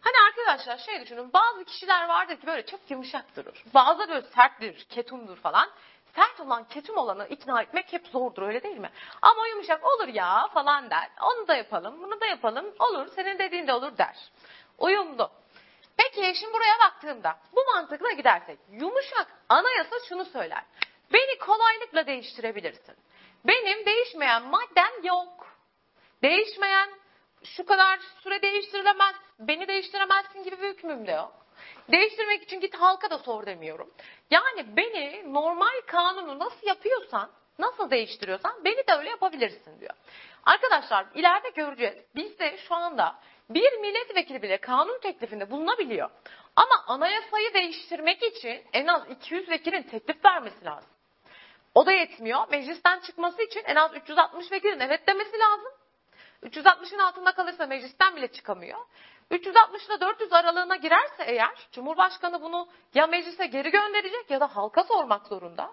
Hani 0.00 0.14
arkadaşlar 0.28 0.78
şey 0.78 1.00
düşünün 1.00 1.32
bazı 1.32 1.64
kişiler 1.64 2.08
vardır 2.08 2.36
ki 2.36 2.46
böyle 2.46 2.66
çok 2.66 2.90
yumuşak 2.90 3.36
durur. 3.36 3.64
Bazıları 3.74 4.08
böyle 4.08 4.26
serttir, 4.26 4.84
ketumdur 4.84 5.36
falan. 5.36 5.70
Sert 6.14 6.40
olan, 6.40 6.64
ketum 6.64 6.96
olanı 6.96 7.28
ikna 7.28 7.62
etmek 7.62 7.92
hep 7.92 8.06
zordur 8.06 8.42
öyle 8.42 8.62
değil 8.62 8.78
mi? 8.78 8.90
Ama 9.22 9.46
yumuşak 9.46 9.84
olur 9.84 10.08
ya 10.08 10.48
falan 10.54 10.90
der. 10.90 11.10
Onu 11.22 11.48
da 11.48 11.54
yapalım, 11.54 12.02
bunu 12.02 12.20
da 12.20 12.26
yapalım. 12.26 12.66
Olur, 12.78 13.08
senin 13.14 13.38
dediğin 13.38 13.66
de 13.66 13.72
olur 13.72 13.98
der. 13.98 14.16
Uyumlu. 14.78 15.30
Peki 15.98 16.38
şimdi 16.40 16.52
buraya 16.52 16.78
baktığımda 16.78 17.38
bu 17.56 17.64
mantıkla 17.74 18.12
gidersek 18.12 18.58
yumuşak 18.70 19.26
anayasa 19.48 19.96
şunu 20.08 20.24
söyler. 20.24 20.62
Beni 21.12 21.38
kolaylıkla 21.38 22.06
değiştirebilirsin. 22.06 22.96
Benim 23.44 23.86
değişmeyen 23.86 24.42
maddem 24.42 25.04
yok. 25.04 25.46
Değişmeyen 26.22 26.90
şu 27.44 27.66
kadar 27.66 27.98
süre 28.22 28.42
değiştirilemez, 28.42 29.14
beni 29.38 29.68
değiştiremezsin 29.68 30.42
gibi 30.44 30.62
bir 30.62 30.68
hükmüm 30.68 31.06
de 31.06 31.12
yok. 31.12 31.32
Değiştirmek 31.92 32.42
için 32.42 32.60
git 32.60 32.74
halka 32.74 33.10
da 33.10 33.18
sor 33.18 33.46
demiyorum. 33.46 33.90
Yani 34.30 34.76
beni 34.76 35.34
normal 35.34 35.80
kanunu 35.86 36.38
nasıl 36.38 36.66
yapıyorsan, 36.66 37.30
nasıl 37.58 37.90
değiştiriyorsan 37.90 38.64
beni 38.64 38.86
de 38.86 38.92
öyle 38.98 39.10
yapabilirsin 39.10 39.80
diyor. 39.80 39.94
Arkadaşlar 40.44 41.06
ileride 41.14 41.48
göreceğiz. 41.48 41.98
Bizde 42.16 42.58
şu 42.58 42.74
anda 42.74 43.18
bir 43.50 43.72
milletvekili 43.72 44.42
bile 44.42 44.58
kanun 44.58 44.98
teklifinde 44.98 45.50
bulunabiliyor. 45.50 46.10
Ama 46.56 46.84
anayasayı 46.86 47.54
değiştirmek 47.54 48.22
için 48.22 48.62
en 48.72 48.86
az 48.86 49.10
200 49.10 49.48
vekilin 49.48 49.82
teklif 49.82 50.24
vermesi 50.24 50.64
lazım. 50.64 50.90
O 51.74 51.86
da 51.86 51.92
yetmiyor. 51.92 52.48
Meclisten 52.50 53.00
çıkması 53.00 53.42
için 53.42 53.62
en 53.64 53.76
az 53.76 53.96
360 53.96 54.52
vekilin 54.52 54.80
evet 54.80 55.06
demesi 55.06 55.38
lazım. 55.38 55.72
360'ın 56.42 56.98
altında 56.98 57.32
kalırsa 57.32 57.66
meclisten 57.66 58.16
bile 58.16 58.28
çıkamıyor. 58.28 58.78
360 59.30 59.86
ile 59.86 60.00
400 60.00 60.32
aralığına 60.32 60.76
girerse 60.76 61.24
eğer 61.26 61.68
Cumhurbaşkanı 61.72 62.42
bunu 62.42 62.68
ya 62.94 63.06
meclise 63.06 63.46
geri 63.46 63.70
gönderecek 63.70 64.30
ya 64.30 64.40
da 64.40 64.56
halka 64.56 64.84
sormak 64.84 65.26
zorunda. 65.26 65.72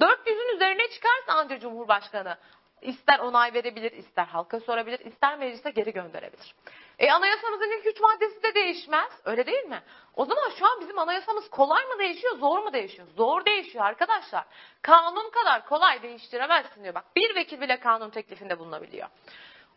400'ün 0.00 0.56
üzerine 0.56 0.90
çıkarsa 0.90 1.32
ancak 1.32 1.60
Cumhurbaşkanı 1.60 2.36
ister 2.82 3.18
onay 3.18 3.54
verebilir, 3.54 3.92
ister 3.92 4.24
halka 4.24 4.60
sorabilir, 4.60 4.98
ister 4.98 5.38
meclise 5.38 5.70
geri 5.70 5.92
gönderebilir. 5.92 6.54
E 7.00 7.10
anayasamızın 7.10 7.78
ilk 7.78 7.86
üç 7.86 8.00
maddesi 8.00 8.42
de 8.42 8.54
değişmez. 8.54 9.12
Öyle 9.24 9.46
değil 9.46 9.64
mi? 9.64 9.82
O 10.14 10.24
zaman 10.24 10.50
şu 10.58 10.66
an 10.66 10.80
bizim 10.80 10.98
anayasamız 10.98 11.50
kolay 11.50 11.84
mı 11.86 11.98
değişiyor, 11.98 12.38
zor 12.38 12.58
mu 12.58 12.72
değişiyor? 12.72 13.08
Zor 13.16 13.44
değişiyor 13.44 13.84
arkadaşlar. 13.84 14.44
Kanun 14.82 15.30
kadar 15.30 15.66
kolay 15.66 16.02
değiştiremezsin 16.02 16.82
diyor. 16.82 16.94
Bak 16.94 17.16
bir 17.16 17.34
vekil 17.34 17.60
bile 17.60 17.80
kanun 17.80 18.10
teklifinde 18.10 18.58
bulunabiliyor. 18.58 19.08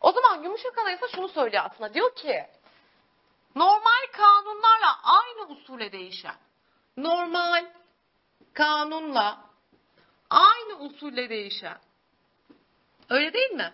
O 0.02 0.12
zaman 0.12 0.44
yumuşak 0.44 0.78
anayasa 0.78 1.08
şunu 1.08 1.28
söylüyor 1.28 1.64
aslında. 1.66 1.94
Diyor 1.94 2.16
ki 2.16 2.46
normal 3.56 4.08
kanunlarla 4.12 5.00
aynı 5.04 5.48
usule 5.50 5.92
değişen, 5.92 6.36
normal 6.98 7.66
kanunla 8.54 9.38
aynı 10.30 10.80
usulle 10.80 11.30
değişen. 11.30 11.78
Öyle 13.10 13.34
değil 13.34 13.52
mi? 13.52 13.74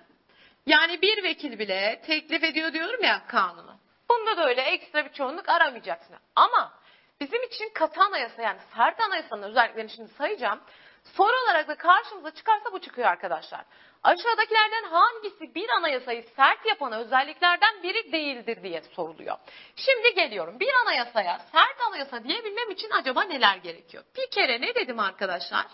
Yani 0.66 1.02
bir 1.02 1.24
vekil 1.24 1.60
bile 1.60 2.02
teklif 2.06 2.44
ediyor 2.44 2.74
diyorum 2.74 3.04
ya 3.04 3.28
kanunu. 3.28 3.80
Bunda 4.10 4.38
da 4.38 4.48
öyle 4.48 4.62
ekstra 4.62 5.06
bir 5.06 5.14
çoğunluk 5.14 5.50
aramayacaksın. 5.50 6.16
Ama 6.36 6.74
bizim 7.22 7.44
için 7.44 7.70
katı 7.74 8.02
anayasa 8.02 8.42
yani 8.42 8.60
sert 8.76 9.02
anayasanın 9.02 9.44
özelliklerini 9.44 9.90
şimdi 9.90 10.10
sayacağım. 10.10 10.60
Soru 11.04 11.34
olarak 11.46 11.68
da 11.68 11.76
karşımıza 11.76 12.32
çıkarsa 12.32 12.74
bu 12.74 12.80
çıkıyor 12.80 13.08
arkadaşlar. 13.08 13.66
Aşağıdakilerden 14.04 14.84
hangisi 14.84 15.56
bir 15.56 15.70
anayasayı 15.70 16.24
sert 16.36 16.66
yapan 16.66 16.92
özelliklerden 16.92 17.84
biri 17.84 18.12
değildir 18.12 18.64
diye 18.64 18.82
soruluyor. 18.82 19.38
Şimdi 19.76 20.16
geliyorum. 20.16 20.60
Bir 20.60 20.74
anayasaya 20.74 21.40
sert 21.52 21.82
anayasa 21.88 22.24
diyebilmem 22.24 22.72
için 22.72 22.90
acaba 22.92 23.24
neler 23.24 23.58
gerekiyor? 23.58 24.04
Bir 24.18 24.32
kere 24.32 24.62
ne 24.62 24.76
dedim 24.76 25.00
arkadaşlar? 25.00 25.66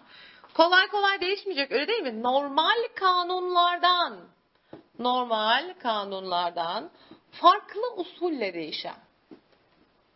Kolay 0.53 0.87
kolay 0.87 1.21
değişmeyecek 1.21 1.71
öyle 1.71 1.87
değil 1.87 2.03
mi? 2.03 2.23
Normal 2.23 2.87
kanunlardan 2.95 4.34
normal 4.99 5.73
kanunlardan 5.79 6.91
farklı 7.31 7.93
usulle 7.95 8.53
değişen 8.53 8.95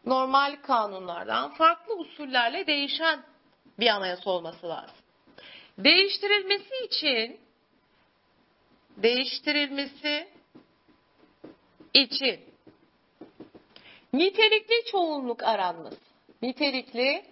normal 0.05 0.55
kanunlardan 0.61 1.53
farklı 1.53 1.95
usullerle 1.95 2.67
değişen 2.67 3.23
bir 3.79 3.87
anayasa 3.87 4.29
olması 4.29 4.69
lazım. 4.69 4.95
Değiştirilmesi 5.77 6.85
için 6.85 7.39
değiştirilmesi 8.97 10.27
için 11.93 12.39
nitelikli 14.13 14.85
çoğunluk 14.91 15.43
aranması. 15.43 15.99
Nitelikli 16.41 17.25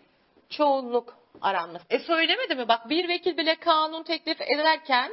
çoğunluk 0.50 1.18
aranması. 1.42 1.86
E 1.89 2.00
söylemedi 2.00 2.56
mi? 2.56 2.68
Bak 2.68 2.89
bir 2.89 3.08
vekil 3.08 3.38
bile 3.38 3.56
kanun 3.56 4.04
teklif 4.04 4.42
ederken 4.42 5.12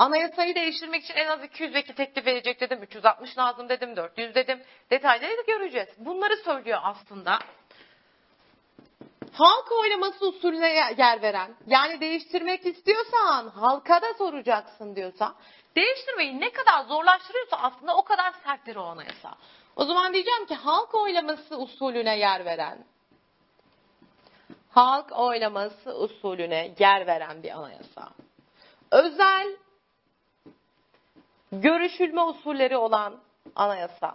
anayasayı 0.00 0.54
değiştirmek 0.54 1.04
için 1.04 1.14
en 1.14 1.26
az 1.26 1.44
200 1.44 1.74
vekil 1.74 1.94
teklif 1.94 2.26
edecek 2.26 2.60
dedim. 2.60 2.82
360 2.82 3.38
lazım 3.38 3.68
dedim. 3.68 3.96
400 3.96 4.34
dedim. 4.34 4.62
Detayları 4.90 5.38
da 5.38 5.42
göreceğiz. 5.42 5.88
Bunları 5.98 6.36
söylüyor 6.36 6.78
aslında. 6.82 7.38
Halk 9.32 9.72
oylaması 9.72 10.28
usulüne 10.28 10.94
yer 10.98 11.22
veren, 11.22 11.54
yani 11.66 12.00
değiştirmek 12.00 12.66
istiyorsan 12.66 13.48
halka 13.48 14.02
da 14.02 14.14
soracaksın 14.14 14.96
diyorsa, 14.96 15.34
değiştirmeyi 15.76 16.40
ne 16.40 16.52
kadar 16.52 16.84
zorlaştırıyorsa 16.84 17.56
aslında 17.56 17.96
o 17.96 18.04
kadar 18.04 18.32
serttir 18.44 18.76
o 18.76 18.82
anayasa. 18.82 19.34
O 19.76 19.84
zaman 19.84 20.12
diyeceğim 20.12 20.46
ki 20.46 20.54
halk 20.54 20.94
oylaması 20.94 21.56
usulüne 21.56 22.18
yer 22.18 22.44
veren, 22.44 22.84
halk 24.70 25.12
oylaması 25.12 25.94
usulüne 25.94 26.74
yer 26.78 27.06
veren 27.06 27.42
bir 27.42 27.50
anayasa. 27.50 28.10
Özel 28.90 29.56
görüşülme 31.52 32.22
usulleri 32.22 32.76
olan 32.76 33.20
anayasa. 33.56 34.14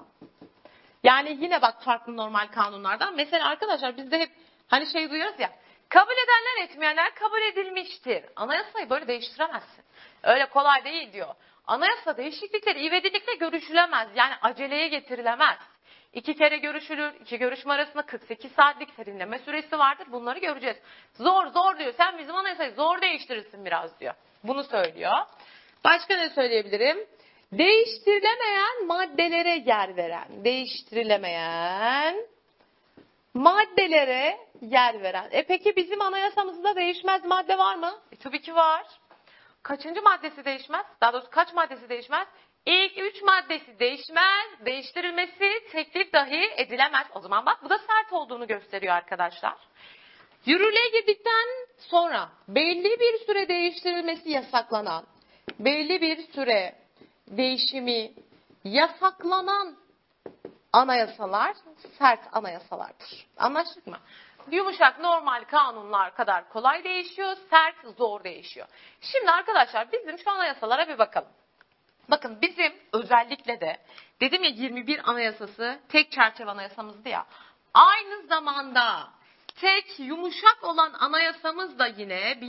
Yani 1.04 1.38
yine 1.42 1.62
bak 1.62 1.84
farklı 1.84 2.18
normal 2.18 2.48
kanunlardan. 2.48 3.15
Mesela 3.15 3.50
arkadaşlar 3.50 3.98
bizde 3.98 4.20
hep 4.20 4.30
hani 4.68 4.88
şey 4.88 5.10
duyuyoruz 5.10 5.39
ya. 5.39 5.51
Kabul 5.89 6.13
edenler 6.13 6.70
etmeyenler 6.70 7.15
kabul 7.15 7.42
edilmiştir. 7.42 8.25
Anayasayı 8.36 8.89
böyle 8.89 9.08
değiştiremezsin. 9.08 9.86
Öyle 10.24 10.46
kolay 10.46 10.84
değil 10.84 11.13
diyor. 11.13 11.36
Anayasa 11.68 12.18
değişiklikleri 12.18 12.86
ivedilikle 12.86 13.34
görüşülemez. 13.34 14.10
Yani 14.15 14.34
aceleye 14.42 14.88
getirilemez. 14.88 15.58
İki 16.13 16.36
kere 16.36 16.58
görüşülür. 16.58 17.13
iki 17.22 17.38
görüşme 17.38 17.74
arasında 17.74 18.01
48 18.01 18.51
saatlik 18.51 18.89
serinleme 18.89 19.39
süresi 19.39 19.80
vardır. 19.80 20.08
Bunları 20.12 20.39
göreceğiz. 20.39 20.77
Zor 21.13 21.48
zor 21.48 21.77
diyor. 21.80 21.94
Sen 21.98 22.18
bizim 22.18 22.36
anayasayı 22.36 22.74
zor 22.74 23.01
değiştirirsin 23.01 23.65
biraz 23.65 24.00
diyor. 24.00 24.13
Bunu 24.44 24.63
söylüyor. 24.63 25.18
Başka 25.84 26.15
ne 26.15 26.30
söyleyebilirim? 26.30 26.98
Değiştirilemeyen 27.52 28.86
maddelere 28.88 29.64
yer 29.66 29.98
veren. 29.98 30.46
Değiştirilemeyen 30.46 32.16
maddelere 33.34 34.38
yer 34.62 35.02
veren. 35.02 35.28
E 35.32 35.44
peki 35.44 35.75
bizim 35.75 36.02
anayasamızda 36.02 36.75
değişmez 36.75 37.25
madde 37.25 37.58
var 37.58 37.75
mı? 37.75 38.00
E 38.12 38.16
tabii 38.16 38.42
ki 38.42 38.56
var. 38.56 38.86
Kaçıncı 39.64 40.02
maddesi 40.02 40.46
değişmez? 40.46 40.86
Daha 41.02 41.14
doğrusu 41.14 41.30
kaç 41.30 41.54
maddesi 41.54 41.90
değişmez? 41.90 42.28
İlk 42.66 42.98
üç 42.98 43.22
maddesi 43.22 43.80
değişmez, 43.80 44.46
değiştirilmesi 44.66 45.52
teklif 45.72 46.14
dahi 46.14 46.50
edilemez. 46.58 47.08
O 47.16 47.20
zaman 47.20 47.46
bak 47.46 47.64
bu 47.64 47.70
da 47.70 47.78
sert 47.78 48.14
olduğunu 48.14 48.48
gösteriyor 48.48 48.94
arkadaşlar. 48.94 49.56
Yürürlüğe 50.46 50.90
girdikten 51.00 51.48
sonra 51.78 52.30
belli 52.48 53.00
bir 53.00 53.25
süre 53.25 53.48
değiştirilmesi 53.48 54.30
yasaklanan, 54.30 55.06
belli 55.60 56.02
bir 56.02 56.18
süre 56.18 56.85
değişimi 57.27 58.12
yasaklanan 58.63 59.75
anayasalar 60.74 61.55
sert 61.98 62.20
anayasalardır. 62.32 63.27
Anlaştık 63.38 63.88
mı? 63.88 63.98
Yumuşak 64.51 65.00
normal 65.00 65.44
kanunlar 65.44 66.15
kadar 66.15 66.50
kolay 66.50 66.84
değişiyor, 66.84 67.36
sert 67.50 67.96
zor 67.98 68.24
değişiyor. 68.24 68.67
Şimdi 69.01 69.32
arkadaşlar 69.32 69.91
bizim 69.91 70.20
şu 70.20 70.32
anayasalara 70.32 70.88
bir 70.88 70.98
bakalım. 70.98 71.29
Bakın 72.10 72.41
bizim 72.41 72.74
özellikle 72.94 73.62
de 73.62 73.77
dedim 74.22 74.44
ya 74.44 74.50
21 74.50 75.10
anayasası 75.10 75.79
tek 75.89 76.12
çerçeve 76.12 76.51
anayasamızdı 76.51 77.10
ya. 77.10 77.25
Aynı 77.74 78.27
zamanda 78.27 79.10
tek 79.55 80.00
yumuşak 80.00 80.63
olan 80.63 80.94
anayasamız 80.94 81.79
da 81.79 81.88
yine 81.88 82.41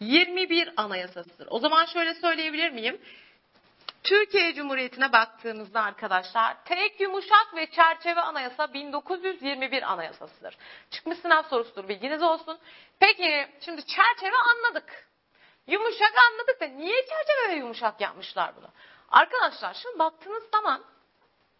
1921 0.00 0.72
anayasasıdır. 0.76 1.48
O 1.50 1.58
zaman 1.58 1.84
şöyle 1.84 2.14
söyleyebilir 2.14 2.70
miyim? 2.70 3.00
Türkiye 4.02 4.54
Cumhuriyeti'ne 4.54 5.12
baktığımızda 5.12 5.82
arkadaşlar 5.82 6.64
tek 6.64 7.00
yumuşak 7.00 7.54
ve 7.56 7.70
çerçeve 7.70 8.20
anayasa 8.20 8.72
1921 8.72 9.92
anayasasıdır. 9.92 10.56
Çıkmış 10.90 11.18
sınav 11.18 11.42
sorusudur 11.42 11.88
bilginiz 11.88 12.22
olsun. 12.22 12.58
Peki 12.98 13.48
şimdi 13.60 13.82
çerçeve 13.86 14.36
anladık. 14.36 15.08
Yumuşak 15.66 16.12
anladık 16.30 16.60
da 16.60 16.66
niye 16.66 17.06
çerçeve 17.06 17.48
ve 17.48 17.58
yumuşak 17.58 18.00
yapmışlar 18.00 18.56
bunu? 18.56 18.68
Arkadaşlar 19.10 19.74
şimdi 19.74 19.98
baktığınız 19.98 20.42
zaman 20.52 20.84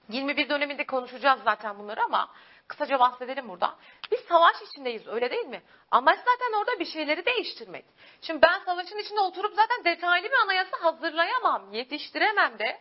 21 0.09 0.49
döneminde 0.49 0.87
konuşacağız 0.87 1.41
zaten 1.45 1.79
bunları 1.79 2.03
ama 2.03 2.31
kısaca 2.71 3.01
bahsedelim 3.01 3.49
burada. 3.49 3.77
Biz 4.11 4.21
savaş 4.21 4.63
içindeyiz 4.63 5.07
öyle 5.07 5.31
değil 5.31 5.47
mi? 5.47 5.63
Amaç 5.91 6.19
zaten 6.19 6.59
orada 6.59 6.81
bir 6.81 6.85
şeyleri 6.85 7.27
değiştirmek. 7.27 7.85
Şimdi 8.23 8.43
ben 8.43 8.59
savaşın 8.65 8.99
içinde 8.99 9.21
oturup 9.21 9.55
zaten 9.55 9.85
detaylı 9.85 10.29
bir 10.29 10.39
anayasa 10.45 10.85
hazırlayamam, 10.85 11.73
yetiştiremem 11.73 12.59
de. 12.59 12.81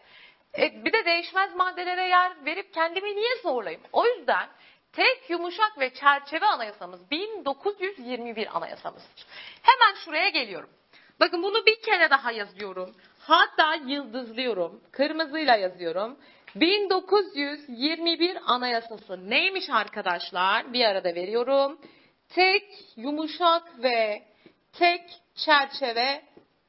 E, 0.57 0.85
bir 0.85 0.93
de 0.93 1.05
değişmez 1.05 1.55
maddelere 1.55 2.07
yer 2.07 2.45
verip 2.45 2.73
kendimi 2.73 3.15
niye 3.15 3.35
zorlayayım? 3.43 3.81
O 3.91 4.05
yüzden 4.05 4.49
tek 4.93 5.29
yumuşak 5.29 5.79
ve 5.79 5.93
çerçeve 5.93 6.45
anayasamız 6.45 7.11
1921 7.11 8.57
anayasamızdır. 8.57 9.25
Hemen 9.61 9.95
şuraya 10.05 10.29
geliyorum. 10.29 10.69
Bakın 11.19 11.43
bunu 11.43 11.65
bir 11.65 11.81
kere 11.81 12.09
daha 12.09 12.31
yazıyorum. 12.31 12.95
Hatta 13.19 13.73
yıldızlıyorum. 13.73 14.81
Kırmızıyla 14.91 15.55
yazıyorum. 15.55 16.19
1921 16.55 18.37
Anayasası 18.45 19.29
neymiş 19.29 19.69
arkadaşlar? 19.69 20.73
Bir 20.73 20.85
arada 20.85 21.15
veriyorum. 21.15 21.79
Tek 22.29 22.63
yumuşak 22.95 23.83
ve 23.83 24.23
tek 24.73 25.01
çerçeve 25.35 26.21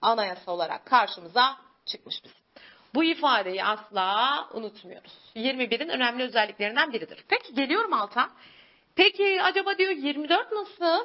anayasa 0.02 0.52
olarak 0.52 0.86
karşımıza 0.86 1.56
çıkmış 1.86 2.24
bizim. 2.24 2.40
Bu 2.94 3.04
ifadeyi 3.04 3.64
asla 3.64 4.48
unutmuyoruz. 4.54 5.12
21'in 5.36 5.88
önemli 5.88 6.22
özelliklerinden 6.22 6.92
biridir. 6.92 7.24
Peki 7.28 7.54
geliyorum 7.54 7.92
alta. 7.92 8.30
Peki 8.96 9.42
acaba 9.42 9.78
diyor 9.78 9.90
24 9.90 10.52
nasıl? 10.52 11.04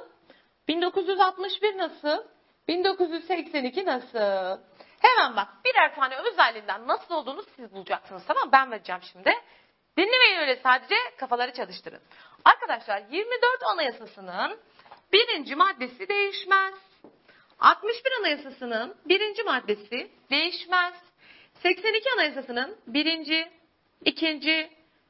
1961 0.68 1.78
nasıl? 1.78 2.24
1982 2.68 3.86
nasıl? 3.86 4.62
Hemen 5.06 5.36
bak 5.36 5.48
birer 5.66 5.96
tane 5.96 6.16
özelliğinden 6.18 6.88
nasıl 6.88 7.14
olduğunu 7.16 7.44
siz 7.56 7.74
bulacaksınız 7.74 8.26
tamam 8.28 8.50
Ben 8.52 8.72
vereceğim 8.72 9.02
şimdi. 9.12 9.34
Dinlemeyin 9.98 10.40
öyle 10.40 10.56
sadece 10.56 10.96
kafaları 11.18 11.54
çalıştırın. 11.54 12.02
Arkadaşlar 12.46 13.04
24 13.12 13.64
Anayasası'nın 13.64 14.60
birinci 15.14 15.56
maddesi 15.56 16.10
değişmez. 16.10 16.74
61 17.60 18.12
Anayasası'nın 18.20 18.98
birinci 19.06 19.44
maddesi 19.44 20.12
değişmez. 20.30 20.94
82 21.54 22.12
Anayasası'nın 22.12 22.78
birinci, 22.88 23.52
ikinci, 24.06 24.70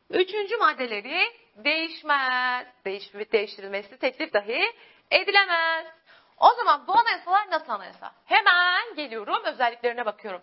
üçüncü 0.09 0.57
maddeleri 0.57 1.21
değişmez. 1.55 2.67
Değiş, 2.85 3.13
değiştirilmesi 3.13 3.97
teklif 3.97 4.33
dahi 4.33 4.73
edilemez. 5.11 5.85
O 6.38 6.54
zaman 6.54 6.88
bu 6.88 6.98
anayasalar 6.98 7.51
nasıl 7.51 7.72
anayasa? 7.72 8.12
Hemen 8.25 8.96
geliyorum 8.96 9.44
özelliklerine 9.44 10.06
bakıyorum. 10.06 10.42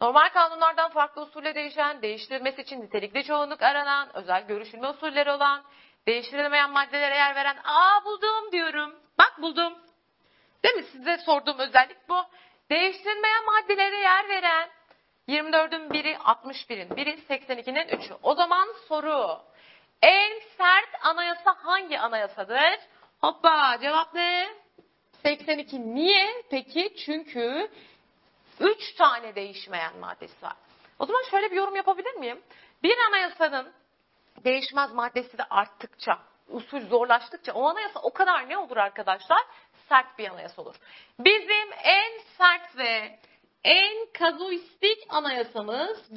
Normal 0.00 0.28
kanunlardan 0.28 0.90
farklı 0.90 1.22
usulle 1.22 1.54
değişen, 1.54 2.02
değiştirilmesi 2.02 2.62
için 2.62 2.80
nitelikli 2.80 3.24
çoğunluk 3.24 3.62
aranan, 3.62 4.16
özel 4.16 4.46
görüşülme 4.46 4.88
usulleri 4.88 5.30
olan, 5.30 5.64
değiştirilemeyen 6.06 6.70
maddelere 6.70 7.14
yer 7.14 7.34
veren, 7.34 7.56
aa 7.64 8.04
buldum 8.04 8.52
diyorum. 8.52 8.94
Bak 9.18 9.42
buldum. 9.42 9.78
Değil 10.64 10.74
mi? 10.74 10.82
Size 10.82 11.18
sorduğum 11.18 11.58
özellik 11.58 12.08
bu. 12.08 12.24
Değiştirilmeyen 12.70 13.44
maddelere 13.44 13.96
yer 13.96 14.28
veren, 14.28 14.68
24'ün 15.28 15.90
biri 15.92 16.12
61'in 16.14 16.96
biri 16.96 17.10
82'nin 17.10 17.88
3'ü. 17.88 18.18
O 18.22 18.34
zaman 18.34 18.68
soru. 18.88 19.40
En 20.02 20.40
sert 20.56 21.04
anayasa 21.06 21.56
hangi 21.62 22.00
anayasadır? 22.00 22.78
Hoppa 23.20 23.78
cevap 23.80 24.14
ne? 24.14 24.63
82. 25.24 25.94
Niye? 25.94 26.42
Peki 26.50 26.94
çünkü 27.06 27.70
3 28.60 28.94
tane 28.94 29.34
değişmeyen 29.34 29.96
maddesi 29.96 30.42
var. 30.42 30.56
O 30.98 31.06
zaman 31.06 31.22
şöyle 31.30 31.50
bir 31.50 31.56
yorum 31.56 31.76
yapabilir 31.76 32.14
miyim? 32.14 32.40
Bir 32.82 32.98
anayasanın 33.08 33.72
değişmez 34.44 34.92
maddesi 34.92 35.38
de 35.38 35.44
arttıkça, 35.44 36.18
usul 36.48 36.80
zorlaştıkça 36.80 37.52
o 37.52 37.68
anayasa 37.68 38.00
o 38.00 38.12
kadar 38.12 38.48
ne 38.48 38.58
olur 38.58 38.76
arkadaşlar? 38.76 39.40
Sert 39.88 40.18
bir 40.18 40.30
anayasa 40.30 40.62
olur. 40.62 40.74
Bizim 41.18 41.72
en 41.84 42.20
sert 42.38 42.76
ve 42.76 43.18
en 43.64 44.06
kazuistik 44.12 44.98
anayasamız 45.08 46.16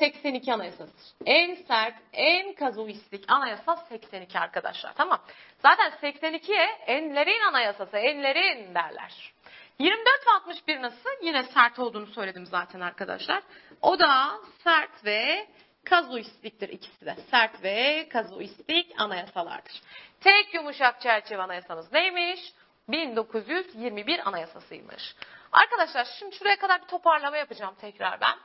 1982 0.00 0.52
anayasasıdır. 0.52 1.04
En 1.26 1.54
sert, 1.54 1.94
en 2.12 2.54
kazuistik 2.54 3.24
anayasa 3.28 3.76
82 3.76 4.38
arkadaşlar. 4.38 4.94
Tamam. 4.94 5.20
Zaten 5.62 5.92
82'ye 6.02 6.66
enlerin 6.86 7.40
anayasası, 7.48 7.96
enlerin 7.96 8.74
derler. 8.74 9.32
24 9.78 10.26
ve 10.26 10.30
61 10.30 10.82
nasıl? 10.82 11.10
Yine 11.22 11.42
sert 11.42 11.78
olduğunu 11.78 12.06
söyledim 12.06 12.46
zaten 12.46 12.80
arkadaşlar. 12.80 13.42
O 13.82 13.98
da 13.98 14.38
sert 14.64 15.04
ve 15.04 15.46
kazuistiktir 15.84 16.68
ikisi 16.68 17.06
de. 17.06 17.16
Sert 17.30 17.62
ve 17.62 18.08
kazuistik 18.08 19.00
anayasalardır. 19.00 19.72
Tek 20.20 20.54
yumuşak 20.54 21.00
çerçeve 21.00 21.42
anayasamız 21.42 21.92
neymiş? 21.92 22.40
1921 22.88 24.28
anayasasıymış. 24.28 25.14
Arkadaşlar 25.52 26.06
şimdi 26.18 26.36
şuraya 26.36 26.56
kadar 26.56 26.82
bir 26.82 26.86
toparlama 26.86 27.36
yapacağım 27.36 27.74
tekrar 27.80 28.20
ben. 28.20 28.36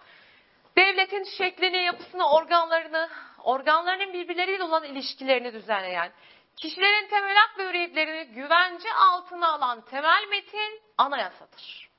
Devletin 0.78 1.24
şeklini, 1.24 1.78
yapısını, 1.78 2.30
organlarını, 2.30 3.10
organlarının 3.44 4.14
birbirleriyle 4.14 4.64
olan 4.64 4.84
ilişkilerini 4.84 5.54
düzenleyen, 5.54 6.12
kişilerin 6.56 7.10
temel 7.10 7.36
hak 7.36 7.60
ve 7.60 7.70
hürriyetlerini 7.70 8.26
güvence 8.26 8.94
altına 8.94 9.48
alan 9.54 9.82
temel 9.82 10.28
metin 10.30 10.82
anayasadır. 10.98 11.90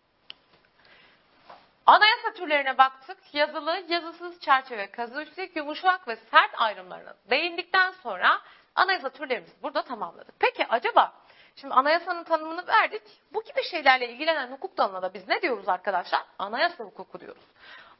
Anayasa 1.87 2.33
türlerine 2.33 2.79
baktık. 2.79 3.19
Yazılı, 3.33 3.85
yazısız 3.89 4.41
çerçeve, 4.41 4.91
kazuistik, 4.91 5.57
yumuşak 5.57 6.09
ve 6.09 6.17
sert 6.17 6.51
ayrımlarına 6.61 7.15
değindikten 7.31 7.91
sonra 7.91 8.41
anayasa 8.75 9.11
türlerimizi 9.11 9.63
burada 9.63 9.83
tamamladık. 9.83 10.35
Peki 10.41 10.67
acaba 10.67 11.13
Şimdi 11.61 11.75
anayasanın 11.75 12.25
tanımını 12.25 12.67
verdik. 12.67 13.03
Bu 13.33 13.45
gibi 13.45 13.65
şeylerle 13.71 14.09
ilgilenen 14.09 14.53
hukuk 14.53 14.79
dalına 14.79 15.03
da 15.03 15.15
biz 15.15 15.29
ne 15.29 15.43
diyoruz 15.43 15.69
arkadaşlar? 15.69 16.25
Anayasa 16.39 16.85
hukuku 16.85 17.21
diyoruz. 17.21 17.43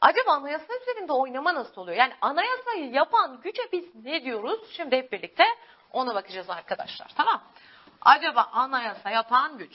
Acaba 0.01 0.33
anayasa 0.33 0.67
üzerinde 0.83 1.13
oynama 1.13 1.55
nasıl 1.55 1.81
oluyor? 1.81 1.97
Yani 1.97 2.13
anayasayı 2.21 2.91
yapan 2.91 3.41
güce 3.43 3.63
biz 3.73 3.85
ne 4.05 4.25
diyoruz? 4.25 4.61
Şimdi 4.73 4.97
hep 4.97 5.13
birlikte 5.13 5.45
ona 5.93 6.15
bakacağız 6.15 6.51
arkadaşlar. 6.51 7.09
Tamam. 7.17 7.43
Acaba 8.01 8.49
anayasa 8.53 9.11
yapan 9.11 9.59
güç. 9.59 9.73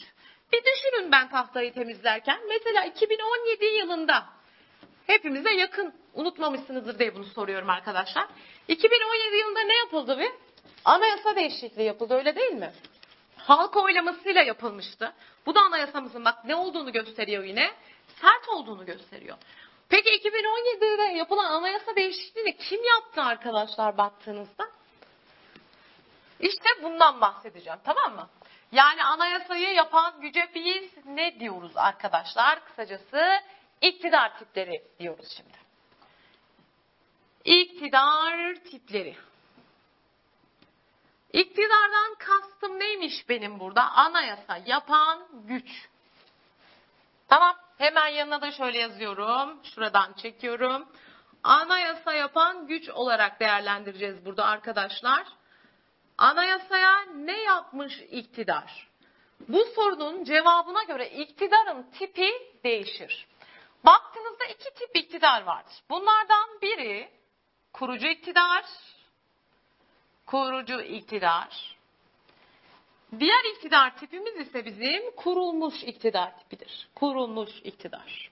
Bir 0.53 0.63
düşünün 0.65 1.11
ben 1.11 1.29
tahtayı 1.29 1.73
temizlerken. 1.73 2.39
Mesela 2.47 2.85
2017 2.85 3.65
yılında 3.65 4.25
hepimize 5.07 5.53
yakın 5.53 5.93
unutmamışsınızdır 6.13 6.99
diye 6.99 7.15
bunu 7.15 7.25
soruyorum 7.25 7.69
arkadaşlar. 7.69 8.27
2017 8.67 9.35
yılında 9.35 9.61
ne 9.61 9.77
yapıldı 9.77 10.19
bir? 10.19 10.31
Anayasa 10.85 11.35
değişikliği 11.35 11.83
yapıldı 11.83 12.13
öyle 12.13 12.35
değil 12.35 12.53
mi? 12.53 12.73
halk 13.47 13.77
oylamasıyla 13.77 14.41
yapılmıştı. 14.41 15.13
Bu 15.45 15.55
da 15.55 15.61
anayasamızın 15.61 16.25
bak 16.25 16.45
ne 16.45 16.55
olduğunu 16.55 16.91
gösteriyor 16.91 17.43
yine. 17.43 17.71
Sert 18.21 18.49
olduğunu 18.49 18.85
gösteriyor. 18.85 19.37
Peki 19.93 20.09
2017'de 20.09 21.03
yapılan 21.17 21.45
anayasa 21.45 21.95
değişikliğini 21.95 22.57
kim 22.57 22.83
yaptı 22.83 23.21
arkadaşlar 23.21 23.97
baktığınızda? 23.97 24.69
İşte 26.39 26.69
bundan 26.83 27.21
bahsedeceğim 27.21 27.79
tamam 27.83 28.15
mı? 28.15 28.29
Yani 28.71 29.03
anayasayı 29.03 29.73
yapan 29.73 30.21
güce 30.21 30.49
biz 30.55 31.05
ne 31.05 31.39
diyoruz 31.39 31.71
arkadaşlar? 31.75 32.65
Kısacası 32.65 33.39
iktidar 33.81 34.39
tipleri 34.39 34.83
diyoruz 34.99 35.27
şimdi. 35.37 35.57
İktidar 37.45 38.55
tipleri. 38.55 39.15
İktidardan 41.33 42.15
kastım 42.19 42.79
neymiş 42.79 43.29
benim 43.29 43.59
burada? 43.59 43.91
Anayasa 43.91 44.57
yapan 44.65 45.27
güç. 45.33 45.89
Tamam. 47.27 47.62
Hemen 47.77 48.07
yanına 48.07 48.41
da 48.41 48.51
şöyle 48.51 48.77
yazıyorum. 48.77 49.59
Şuradan 49.63 50.13
çekiyorum. 50.13 50.87
Anayasa 51.43 52.13
yapan 52.13 52.67
güç 52.67 52.89
olarak 52.89 53.39
değerlendireceğiz 53.39 54.25
burada 54.25 54.45
arkadaşlar. 54.45 55.27
Anayasaya 56.17 57.05
ne 57.15 57.41
yapmış 57.41 57.99
iktidar? 57.99 58.87
Bu 59.47 59.65
sorunun 59.75 60.23
cevabına 60.23 60.83
göre 60.83 61.09
iktidarın 61.09 61.83
tipi 61.83 62.31
değişir. 62.63 63.27
Baktığınızda 63.85 64.45
iki 64.45 64.73
tip 64.73 64.95
iktidar 64.95 65.43
vardır. 65.43 65.73
Bunlardan 65.89 66.61
biri 66.61 67.11
kurucu 67.73 68.07
iktidar, 68.07 68.65
kurucu 70.25 70.81
iktidar. 70.81 71.72
Diğer 73.19 73.43
iktidar 73.55 73.97
tipimiz 73.97 74.47
ise 74.47 74.65
bizim 74.65 75.15
kurulmuş 75.15 75.83
iktidar 75.83 76.39
tipidir. 76.39 76.87
Kurulmuş 76.95 77.49
iktidar. 77.63 78.31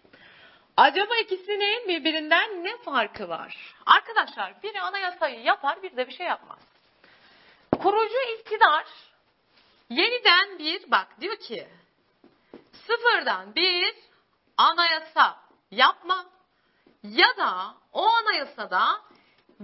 Acaba 0.77 1.15
ikisinin 1.17 1.87
birbirinden 1.87 2.63
ne 2.63 2.77
farkı 2.77 3.29
var? 3.29 3.75
Arkadaşlar 3.85 4.63
biri 4.63 4.81
anayasayı 4.81 5.41
yapar 5.41 5.83
bir 5.83 5.97
de 5.97 6.07
bir 6.07 6.13
şey 6.13 6.27
yapmaz. 6.27 6.59
Kurucu 7.79 8.17
iktidar 8.39 8.85
yeniden 9.89 10.59
bir 10.59 10.91
bak 10.91 11.21
diyor 11.21 11.35
ki 11.35 11.67
sıfırdan 12.73 13.55
bir 13.55 13.95
anayasa 14.57 15.37
yapma 15.71 16.25
ya 17.03 17.37
da 17.37 17.75
o 17.93 18.07
anayasada 18.09 19.01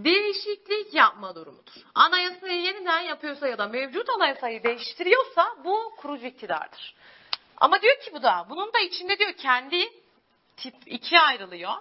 değişiklik 0.03 0.93
yapma 0.93 1.35
durumudur. 1.35 1.73
Anayasayı 1.95 2.61
yeniden 2.61 2.99
yapıyorsa 2.99 3.47
ya 3.47 3.57
da 3.57 3.67
mevcut 3.67 4.09
anayasayı 4.09 4.63
değiştiriyorsa 4.63 5.55
bu 5.63 5.95
kurucu 5.97 6.25
iktidardır. 6.25 6.95
Ama 7.57 7.81
diyor 7.81 7.99
ki 7.99 8.13
bu 8.13 8.23
da 8.23 8.45
bunun 8.49 8.73
da 8.73 8.79
içinde 8.79 9.19
diyor 9.19 9.33
kendi 9.33 9.89
tip 10.57 10.75
ikiye 10.85 11.21
ayrılıyor. 11.21 11.73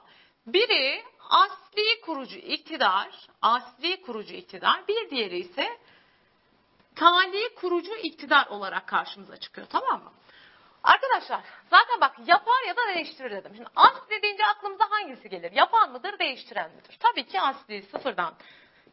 Biri 0.47 1.05
asli 1.31 2.01
kurucu 2.01 2.37
iktidar, 2.37 3.29
asli 3.43 4.03
kurucu 4.03 4.35
iktidar, 4.35 4.89
bir 4.89 5.11
diğeri 5.11 5.39
ise 5.39 5.79
tali 6.95 7.55
kurucu 7.55 7.95
iktidar 7.95 8.47
olarak 8.47 8.87
karşımıza 8.87 9.37
çıkıyor 9.37 9.67
tamam 9.71 10.03
mı? 10.03 10.13
Arkadaşlar 10.87 11.41
zaten 11.71 12.01
bak 12.01 12.13
yapar 12.27 12.67
ya 12.69 12.77
da 12.77 12.95
değiştirir 12.95 13.31
dedim. 13.31 13.53
Şimdi 13.57 13.69
asli 13.77 14.23
deyince 14.23 14.47
aklımıza 14.47 14.91
hangisi 14.91 15.29
gelir? 15.29 15.53
Yapan 15.53 15.93
mıdır, 15.93 16.19
değiştiren 16.19 16.71
midir? 16.71 16.97
Tabii 17.01 17.27
ki 17.27 17.41
asli 17.41 17.83
sıfırdan 17.83 18.35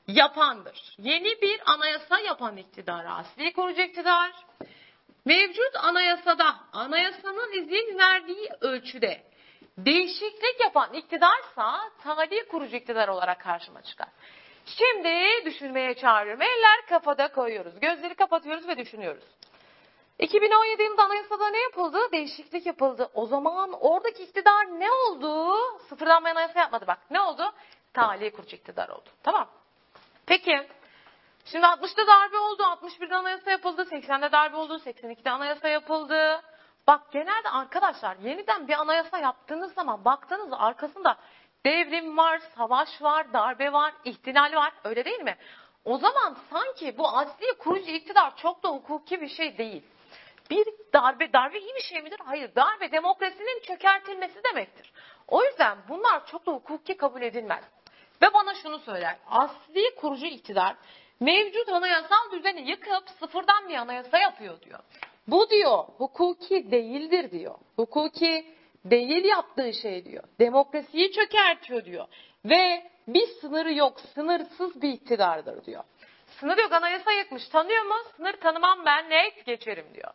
yapandır. 0.08 0.96
Yeni 0.98 1.42
bir 1.42 1.62
anayasa 1.66 2.20
yapan 2.20 2.58
iktidar 2.58 3.06
asli 3.06 3.54
kurucu 3.54 3.82
iktidar. 3.82 4.32
Mevcut 5.26 5.76
anayasada 5.76 6.56
anayasanın 6.74 7.52
izin 7.52 7.98
verdiği 7.98 8.50
ölçüde 8.62 9.24
değişiklik 9.78 10.60
yapan 10.62 10.94
iktidarsa 10.94 11.92
tali 12.04 12.48
kurucu 12.48 12.76
iktidar 12.76 13.08
olarak 13.08 13.42
karşıma 13.42 13.82
çıkar. 13.82 14.08
Şimdi 14.66 15.46
düşünmeye 15.46 15.94
çağırıyorum. 15.94 16.42
Eller 16.42 16.86
kafada 16.90 17.28
koyuyoruz. 17.28 17.80
Gözleri 17.80 18.16
kapatıyoruz 18.16 18.68
ve 18.68 18.78
düşünüyoruz. 18.78 19.24
2017 20.20 20.84
yılında 20.84 21.04
anayasada 21.04 21.50
ne 21.50 21.60
yapıldı? 21.60 22.12
Değişiklik 22.12 22.66
yapıldı. 22.66 23.10
O 23.14 23.26
zaman 23.26 23.74
oradaki 23.74 24.24
iktidar 24.24 24.66
ne 24.80 24.92
oldu? 24.92 25.56
Sıfırdan 25.90 26.26
bir 26.26 26.30
anayasa 26.30 26.60
yapmadı 26.60 26.88
bak. 26.88 27.00
Ne 27.12 27.22
oldu? 27.22 27.54
Tali 27.94 28.32
kurucu 28.32 28.56
iktidar 28.56 28.90
oldu. 28.90 29.10
Tamam. 29.24 29.48
Peki. 30.26 30.68
Şimdi 31.46 31.66
60'da 31.66 32.08
darbe 32.08 32.38
oldu. 32.38 32.64
61'de 32.64 33.16
anayasa 33.16 33.52
yapıldı. 33.52 33.82
80'de 33.82 34.32
darbe 34.32 34.58
oldu. 34.58 34.76
82'de 34.78 35.32
anayasa 35.32 35.68
yapıldı. 35.68 36.42
Bak 36.88 37.12
genelde 37.12 37.50
arkadaşlar 37.50 38.18
yeniden 38.18 38.68
bir 38.68 38.74
anayasa 38.74 39.18
yaptığınız 39.18 39.74
zaman 39.74 40.06
baktığınızda 40.06 40.60
arkasında 40.60 41.18
devrim 41.66 42.18
var, 42.18 42.42
savaş 42.56 43.02
var, 43.02 43.34
darbe 43.34 43.74
var, 43.74 43.94
ihtilal 44.06 44.54
var. 44.56 44.74
Öyle 44.84 45.06
değil 45.06 45.22
mi? 45.22 45.38
O 45.86 45.98
zaman 45.98 46.38
sanki 46.50 46.98
bu 46.98 47.08
asli 47.08 47.58
kurucu 47.60 47.92
iktidar 47.92 48.36
çok 48.38 48.64
da 48.64 48.70
hukuki 48.70 49.22
bir 49.22 49.30
şey 49.30 49.58
değil. 49.58 49.84
Bir 50.50 50.68
darbe, 50.94 51.34
darbe 51.34 51.60
iyi 51.60 51.76
bir 51.76 51.82
şey 51.82 52.02
midir? 52.02 52.20
Hayır. 52.26 52.56
Darbe 52.56 52.92
demokrasinin 52.92 53.62
çökertilmesi 53.62 54.44
demektir. 54.44 54.94
O 55.28 55.44
yüzden 55.44 55.78
bunlar 55.90 56.28
çok 56.28 56.46
da 56.46 56.52
hukuki 56.52 56.98
kabul 56.98 57.22
edilmez. 57.22 57.64
Ve 58.22 58.34
bana 58.34 58.54
şunu 58.54 58.80
söyler. 58.80 59.18
Asli 59.28 59.96
kurucu 59.96 60.26
iktidar 60.26 60.76
mevcut 61.20 61.70
anayasal 61.70 62.32
düzeni 62.32 62.70
yıkıp 62.70 63.10
sıfırdan 63.20 63.70
bir 63.70 63.76
anayasa 63.76 64.18
yapıyor 64.18 64.62
diyor. 64.62 64.80
Bu 65.28 65.50
diyor 65.50 65.84
hukuki 65.98 66.72
değildir 66.72 67.32
diyor. 67.32 67.56
Hukuki 67.76 68.46
değil 68.86 69.26
yaptığı 69.26 69.74
şey 69.74 70.06
diyor. 70.06 70.24
Demokrasiyi 70.40 71.12
çökertiyor 71.12 71.86
diyor. 71.86 72.08
Ve 72.46 72.92
bir 73.08 73.28
sınırı 73.28 73.74
yok, 73.74 74.00
sınırsız 74.00 74.82
bir 74.82 74.90
iktidardır 74.90 75.66
diyor. 75.66 75.84
Sınır 76.44 76.58
yok 76.58 76.72
anayasa 76.72 77.12
yıkmış. 77.12 77.48
Tanıyor 77.48 77.84
mu? 77.84 77.96
Sınır 78.18 78.34
tanımam 78.34 78.86
ben 78.86 79.10
net 79.10 79.46
geçerim 79.46 79.86
diyor. 79.94 80.12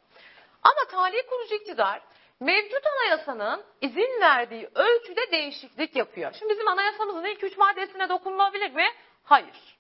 Ama 0.63 0.91
tali 0.91 1.27
kurucu 1.27 1.55
iktidar 1.55 2.01
mevcut 2.41 2.87
anayasanın 2.87 3.65
izin 3.81 4.21
verdiği 4.21 4.69
ölçüde 4.75 5.31
değişiklik 5.31 5.97
yapıyor. 5.97 6.33
Şimdi 6.39 6.53
bizim 6.53 6.69
anayasamızın 6.69 7.25
ilk 7.25 7.45
üç 7.45 7.57
maddesine 7.57 8.09
dokunulabilir 8.09 8.71
mi? 8.71 8.87
Hayır. 9.25 9.79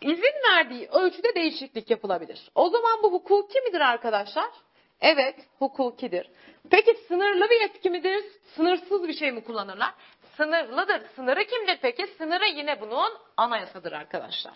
İzin 0.00 0.34
verdiği 0.50 0.88
ölçüde 0.88 1.34
değişiklik 1.34 1.90
yapılabilir. 1.90 2.50
O 2.54 2.68
zaman 2.68 3.02
bu 3.02 3.12
hukuki 3.12 3.60
midir 3.60 3.80
arkadaşlar? 3.80 4.50
Evet, 5.00 5.36
hukukidir. 5.58 6.30
Peki 6.70 6.94
sınırlı 7.08 7.50
bir 7.50 7.60
yetki 7.60 7.90
midir? 7.90 8.24
Sınırsız 8.56 9.08
bir 9.08 9.14
şey 9.14 9.32
mi 9.32 9.44
kullanırlar? 9.44 9.94
Sınırlıdır. 10.36 11.02
Sınırı 11.16 11.44
kimdir 11.44 11.78
peki? 11.82 12.06
Sınırı 12.06 12.46
yine 12.46 12.80
bunun 12.80 13.12
anayasadır 13.36 13.92
arkadaşlar. 13.92 14.54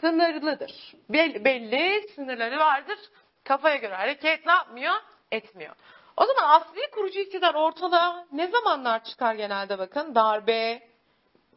Sınırlıdır. 0.00 0.94
Belli, 1.08 1.44
belli 1.44 2.08
sınırları 2.14 2.58
vardır. 2.58 2.98
Kafaya 3.44 3.76
göre 3.76 3.94
hareket 3.94 4.46
ne 4.46 4.52
yapmıyor? 4.52 4.94
Etmiyor. 5.32 5.74
O 6.16 6.24
zaman 6.26 6.60
asli 6.60 6.90
kurucu 6.90 7.20
iktidar 7.20 7.54
ortalığa 7.54 8.26
ne 8.32 8.46
zamanlar 8.46 9.04
çıkar 9.04 9.34
genelde 9.34 9.78
bakın? 9.78 10.14
Darbe, 10.14 10.88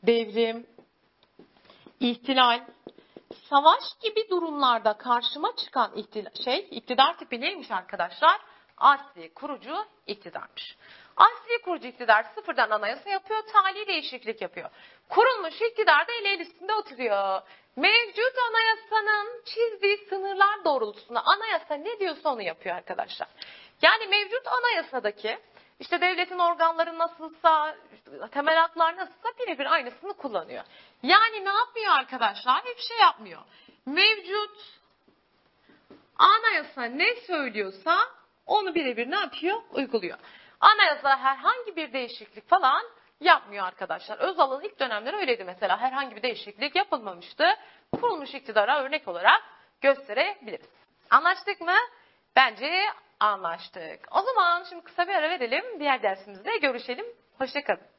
devrim, 0.04 0.68
ihtilal, 2.00 2.62
savaş 3.50 3.84
gibi 4.02 4.30
durumlarda 4.30 4.94
karşıma 4.94 5.56
çıkan 5.56 5.92
iktidar, 5.96 6.32
şey, 6.44 6.68
iktidar 6.72 7.18
tipi 7.18 7.42
neymiş 7.42 7.72
arkadaşlar? 7.72 8.42
Asli 8.78 9.34
kurucu 9.34 9.86
iktidarmış. 10.08 10.78
Asli 11.18 11.62
kurucu 11.66 11.88
iktidar 11.88 12.26
sıfırdan 12.36 12.70
anayasa 12.70 13.10
yapıyor, 13.10 13.44
tali 13.54 13.88
değişiklik 13.88 14.42
yapıyor. 14.42 14.70
Kurulmuş 15.10 15.62
iktidar 15.62 16.08
da 16.08 16.12
el 16.22 16.26
el 16.26 16.40
üstünde 16.40 16.74
oturuyor. 16.74 17.42
Mevcut 17.76 18.34
anayasanın 18.50 19.44
çizdiği 19.46 19.98
sınırlar 20.10 20.66
doğrultusunda 20.66 21.22
anayasa 21.26 21.76
ne 21.76 22.00
diyorsa 22.00 22.30
onu 22.30 22.42
yapıyor 22.42 22.76
arkadaşlar. 22.76 23.28
Yani 23.82 24.08
mevcut 24.08 24.48
anayasadaki 24.48 25.38
işte 25.80 26.02
devletin 26.02 26.40
organları 26.40 26.98
nasılsa, 26.98 27.76
temel 28.32 28.56
haklar 28.56 28.98
nasılsa 28.98 29.30
birebir 29.40 29.74
aynısını 29.74 30.14
kullanıyor. 30.14 30.64
Yani 31.04 31.46
ne 31.46 31.50
yapmıyor 31.50 31.92
arkadaşlar? 31.92 32.62
Hiçbir 32.64 32.84
şey 32.84 32.98
yapmıyor. 32.98 33.42
Mevcut 33.86 34.58
anayasa 36.18 36.84
ne 36.84 37.16
söylüyorsa 37.16 37.98
onu 38.46 38.76
birebir 38.76 39.12
ne 39.12 39.16
yapıyor? 39.16 39.62
Uyguluyor. 39.72 40.18
Anayasa 40.60 41.18
herhangi 41.20 41.76
bir 41.76 41.94
değişiklik 41.94 42.50
falan 42.50 42.84
yapmıyor 43.24 43.66
arkadaşlar. 43.66 44.18
Özal'ın 44.18 44.62
ilk 44.62 44.80
dönemleri 44.80 45.16
öyleydi 45.16 45.44
mesela. 45.44 45.78
Herhangi 45.78 46.16
bir 46.16 46.22
değişiklik 46.22 46.76
yapılmamıştı. 46.76 47.46
Kurulmuş 47.92 48.34
iktidara 48.34 48.84
örnek 48.84 49.08
olarak 49.08 49.44
gösterebiliriz. 49.82 50.70
Anlaştık 51.10 51.62
mı? 51.62 51.76
Bence 52.36 52.86
anlaştık. 53.20 54.08
O 54.12 54.22
zaman 54.22 54.64
şimdi 54.70 54.84
kısa 54.84 55.08
bir 55.08 55.16
ara 55.16 55.30
verelim. 55.30 55.80
Diğer 55.80 56.04
dersimizde 56.04 56.58
görüşelim. 56.58 57.06
Hoşçakalın. 57.38 57.93